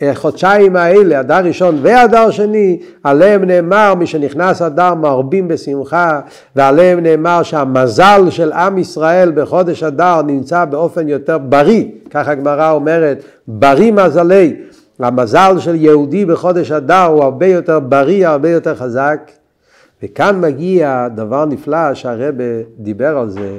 החודשיים 0.00 0.76
האלה, 0.76 1.20
אדר 1.20 1.44
ראשון 1.44 1.78
ואדר 1.82 2.30
שני, 2.30 2.80
עליהם 3.04 3.44
נאמר, 3.44 3.94
מי 3.94 4.06
שנכנס 4.06 4.62
אדר 4.62 4.94
מרבים 4.94 5.48
בשמחה, 5.48 6.20
ועליהם 6.56 7.00
נאמר 7.00 7.42
שהמזל 7.42 8.30
של 8.30 8.52
עם 8.52 8.78
ישראל 8.78 9.32
בחודש 9.34 9.82
אדר 9.82 10.22
נמצא 10.22 10.64
באופן 10.64 11.08
יותר 11.08 11.38
בריא, 11.38 11.84
ככה 12.10 12.30
הגמרא 12.30 12.70
אומרת, 12.70 13.22
בריא 13.48 13.92
מזלי. 13.92 14.56
המזל 14.98 15.58
של 15.58 15.74
יהודי 15.74 16.24
בחודש 16.24 16.72
אדר 16.72 17.04
הוא 17.04 17.24
הרבה 17.24 17.46
יותר 17.46 17.80
בריא, 17.80 18.28
הרבה 18.28 18.50
יותר 18.50 18.74
חזק. 18.74 19.30
וכאן 20.02 20.40
מגיע 20.40 21.08
דבר 21.14 21.44
נפלא 21.44 21.94
שהרבא 21.94 22.44
דיבר 22.78 23.18
על 23.18 23.30
זה, 23.30 23.50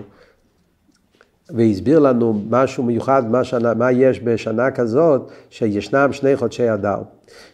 והסביר 1.53 1.99
לנו 1.99 2.41
משהו 2.49 2.83
מיוחד, 2.83 3.31
מה, 3.31 3.43
שנה, 3.43 3.73
מה 3.73 3.91
יש 3.91 4.21
בשנה 4.23 4.71
כזאת, 4.71 5.31
שישנם 5.49 6.13
שני 6.13 6.35
חודשי 6.35 6.73
אדר, 6.73 6.97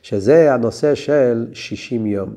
שזה 0.01 0.53
הנושא 0.53 0.95
של 0.95 1.47
60 1.53 2.05
יום. 2.05 2.29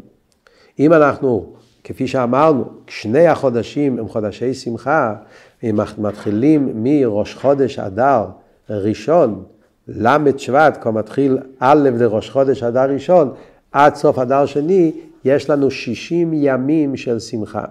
אם 0.78 0.92
אנחנו, 0.92 1.52
כפי 1.84 2.06
שאמרנו, 2.06 2.64
שני 2.86 3.26
החודשים 3.26 3.98
הם 3.98 4.08
חודשי 4.08 4.54
שמחה, 4.54 5.14
הם 5.62 5.78
מתחילים 5.98 6.70
מראש 6.74 7.34
חודש 7.34 7.78
אדר 7.78 8.24
ראשון, 8.70 9.44
ל' 9.88 10.38
שבט, 10.38 10.78
כבר 10.80 10.90
מתחיל 10.90 11.38
א' 11.58 11.88
לראש 11.98 12.30
חודש 12.30 12.62
אדר 12.62 12.90
ראשון, 12.90 13.32
עד 13.72 13.94
סוף 13.94 14.18
אדר 14.18 14.46
שני, 14.46 14.92
יש 15.24 15.50
לנו 15.50 15.70
60 15.70 16.30
ימים 16.34 16.96
של 16.96 17.18
שמחה. 17.18 17.64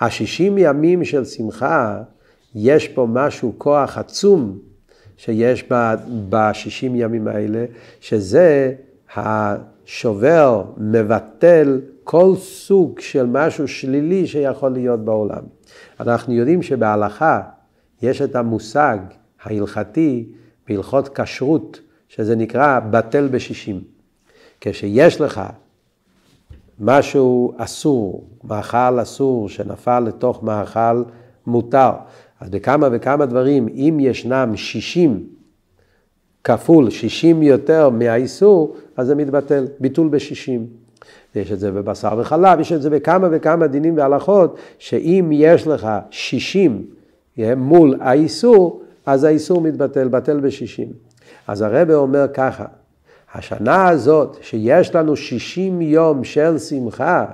השישים 0.00 0.58
ימים 0.58 1.04
של 1.04 1.24
שמחה 1.24 2.02
יש 2.54 2.88
פה 2.88 3.06
משהו, 3.10 3.52
כוח 3.58 3.98
עצום 3.98 4.58
שיש 5.16 5.64
בשישים 6.28 6.94
ימים 6.94 7.28
האלה, 7.28 7.64
שזה 8.00 8.74
השובר, 9.16 10.64
מבטל 10.76 11.80
כל 12.04 12.34
סוג 12.36 13.00
של 13.00 13.26
משהו 13.26 13.68
שלילי 13.68 14.26
שיכול 14.26 14.70
להיות 14.70 15.00
בעולם. 15.00 15.42
אנחנו 16.00 16.32
יודעים 16.32 16.62
שבהלכה 16.62 17.40
יש 18.02 18.22
את 18.22 18.36
המושג 18.36 18.98
ההלכתי 19.42 20.28
בהלכות 20.68 21.18
כשרות, 21.18 21.80
שזה 22.08 22.36
נקרא 22.36 22.80
בטל 22.90 23.28
בשישים. 23.28 23.80
כשיש 24.60 25.20
לך 25.20 25.42
משהו 26.80 27.54
אסור, 27.56 28.24
מאכל 28.44 29.02
אסור 29.02 29.48
שנפל 29.48 30.00
לתוך 30.00 30.42
מאכל 30.42 31.02
מותר, 31.46 31.90
אז 32.44 32.50
בכמה 32.50 32.88
וכמה 32.92 33.26
דברים, 33.26 33.68
אם 33.68 33.98
ישנם 34.00 34.52
60 34.56 35.26
כפול 36.44 36.90
60 36.90 37.42
יותר 37.42 37.88
מהאיסור, 37.88 38.76
אז 38.96 39.06
זה 39.06 39.14
מתבטל, 39.14 39.66
ביטול 39.80 40.08
ב-60. 40.08 40.50
יש 41.34 41.52
את 41.52 41.60
זה 41.60 41.70
בבשר 41.70 42.16
וחלב, 42.18 42.60
יש 42.60 42.72
את 42.72 42.82
זה 42.82 42.90
בכמה 42.90 43.28
וכמה 43.30 43.66
דינים 43.66 43.96
והלכות, 43.96 44.56
שאם 44.78 45.30
יש 45.32 45.66
לך 45.66 45.88
60 46.10 46.86
מול 47.56 47.96
האיסור, 48.00 48.82
אז 49.06 49.24
האיסור 49.24 49.60
מתבטל, 49.60 50.08
בטל 50.08 50.40
ב-60. 50.40 50.86
אז 51.48 51.62
הרב 51.62 51.90
אומר 51.90 52.26
ככה, 52.34 52.64
השנה 53.34 53.88
הזאת 53.88 54.36
שיש 54.42 54.94
לנו 54.94 55.16
60 55.16 55.82
יום 55.82 56.24
של 56.24 56.58
שמחה, 56.58 57.24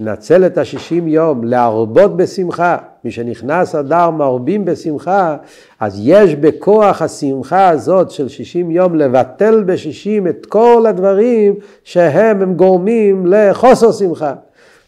נצל 0.00 0.46
את 0.46 0.58
השישים 0.58 1.08
יום 1.08 1.44
להרבות 1.44 2.16
בשמחה, 2.16 2.76
מי 3.04 3.10
שנכנס 3.10 3.74
אדר 3.74 4.10
מרבים 4.10 4.64
בשמחה, 4.64 5.36
אז 5.80 6.00
יש 6.02 6.34
בכוח 6.34 7.02
השמחה 7.02 7.68
הזאת 7.68 8.10
של 8.10 8.28
שישים 8.28 8.70
יום 8.70 8.94
לבטל 8.94 9.62
בשישים 9.66 10.26
את 10.26 10.46
כל 10.46 10.84
הדברים 10.88 11.54
שהם 11.84 12.42
הם 12.42 12.54
גורמים 12.54 13.26
לחוסר 13.26 13.92
שמחה. 13.92 14.34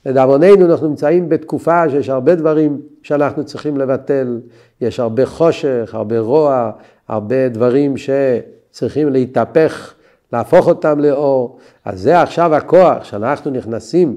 לדאבוננו 0.07 0.67
אנחנו 0.67 0.89
נמצאים 0.89 1.29
בתקופה 1.29 1.91
שיש 1.91 2.09
הרבה 2.09 2.35
דברים 2.35 2.81
שאנחנו 3.03 3.45
צריכים 3.45 3.77
לבטל, 3.77 4.41
יש 4.81 5.01
הרבה 5.01 5.27
חושך, 5.27 5.91
הרבה 5.93 6.19
רוע, 6.19 6.71
הרבה 7.09 7.49
דברים 7.49 7.95
שצריכים 7.97 9.09
להתהפך, 9.09 9.95
להפוך 10.33 10.69
אותם 10.69 11.01
לאור. 11.01 11.59
אז 11.85 12.01
זה 12.01 12.21
עכשיו 12.21 12.55
הכוח 12.55 13.05
שאנחנו 13.05 13.51
נכנסים 13.51 14.17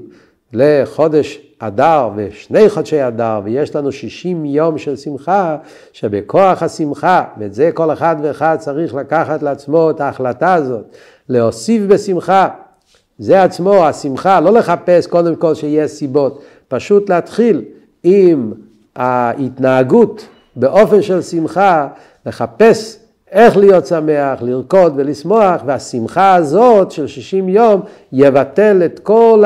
לחודש 0.54 1.40
אדר 1.58 2.10
ושני 2.16 2.68
חודשי 2.68 3.06
אדר, 3.06 3.40
ויש 3.44 3.76
לנו 3.76 3.92
60 3.92 4.44
יום 4.44 4.78
של 4.78 4.96
שמחה, 4.96 5.56
שבכוח 5.92 6.62
השמחה, 6.62 7.24
ואת 7.38 7.54
זה 7.54 7.70
כל 7.74 7.92
אחד 7.92 8.16
ואחד 8.22 8.56
צריך 8.58 8.94
לקחת 8.94 9.42
לעצמו 9.42 9.90
את 9.90 10.00
ההחלטה 10.00 10.54
הזאת, 10.54 10.84
להוסיף 11.28 11.82
בשמחה. 11.88 12.48
זה 13.18 13.42
עצמו, 13.42 13.86
השמחה, 13.86 14.40
לא 14.40 14.52
לחפש 14.52 15.06
קודם 15.06 15.36
כל 15.36 15.54
שיהיה 15.54 15.88
סיבות, 15.88 16.42
פשוט 16.68 17.10
להתחיל 17.10 17.64
עם 18.02 18.52
ההתנהגות 18.96 20.26
באופן 20.56 21.02
של 21.02 21.22
שמחה, 21.22 21.88
לחפש 22.26 22.98
איך 23.30 23.56
להיות 23.56 23.86
שמח, 23.86 24.42
לרקוד 24.42 24.92
ולשמוח, 24.96 25.62
והשמחה 25.66 26.34
הזאת 26.34 26.90
של 26.90 27.06
60 27.06 27.48
יום 27.48 27.80
יבטל 28.12 28.82
את 28.84 28.98
כל 28.98 29.44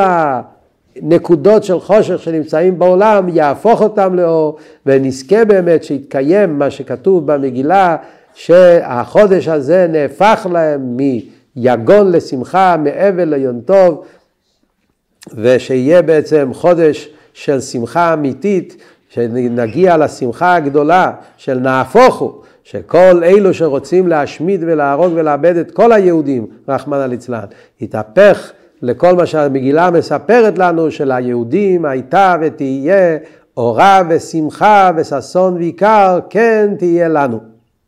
הנקודות 1.03 1.65
של 1.65 1.81
חושך 1.81 2.23
שנמצאים 2.23 2.79
בעולם, 2.79 3.29
יהפוך 3.29 3.83
אותם 3.83 4.15
לאור, 4.15 4.57
ונזכה 4.87 5.45
באמת 5.45 5.85
שיתקיים 5.85 6.59
מה 6.59 6.71
שכתוב 6.71 7.33
במגילה, 7.33 7.97
שהחודש 8.35 9.49
הזה 9.49 9.87
נהפך 9.91 10.47
להם 10.53 10.97
מיגון 10.97 12.13
לשמחה, 12.13 12.77
מאבל 12.77 13.35
ליון 13.35 13.61
טוב, 13.61 14.05
ושיהיה 15.35 16.03
בעצם 16.03 16.51
חודש 16.55 17.09
של 17.33 17.61
שמחה 17.61 18.13
אמיתית, 18.13 18.77
שנגיע 19.09 19.97
לשמחה 19.97 20.55
הגדולה 20.55 21.13
של 21.37 21.59
נהפוך 21.59 22.19
הוא. 22.19 22.33
שכל 22.65 23.25
אלו 23.25 23.55
שרוצים 23.55 24.09
להשמיד 24.09 24.61
ולהרוג 24.67 25.13
ולאבד 25.17 25.57
את 25.57 25.71
כל 25.71 25.93
היהודים, 25.93 26.47
רחמנא 26.69 27.05
ליצלן, 27.05 27.45
יתהפך 27.81 28.53
לכל 28.83 29.15
מה 29.17 29.27
שהמגילה 29.27 29.91
מספרת 29.91 30.59
לנו, 30.59 30.91
שליהודים 30.91 31.85
הייתה 31.85 32.37
ותהיה 32.41 33.17
אורה 33.57 34.03
ושמחה 34.09 34.91
וששון 34.97 35.55
ועיקר, 35.55 36.19
כן 36.31 36.75
תהיה 36.79 37.09
לנו. 37.09 37.41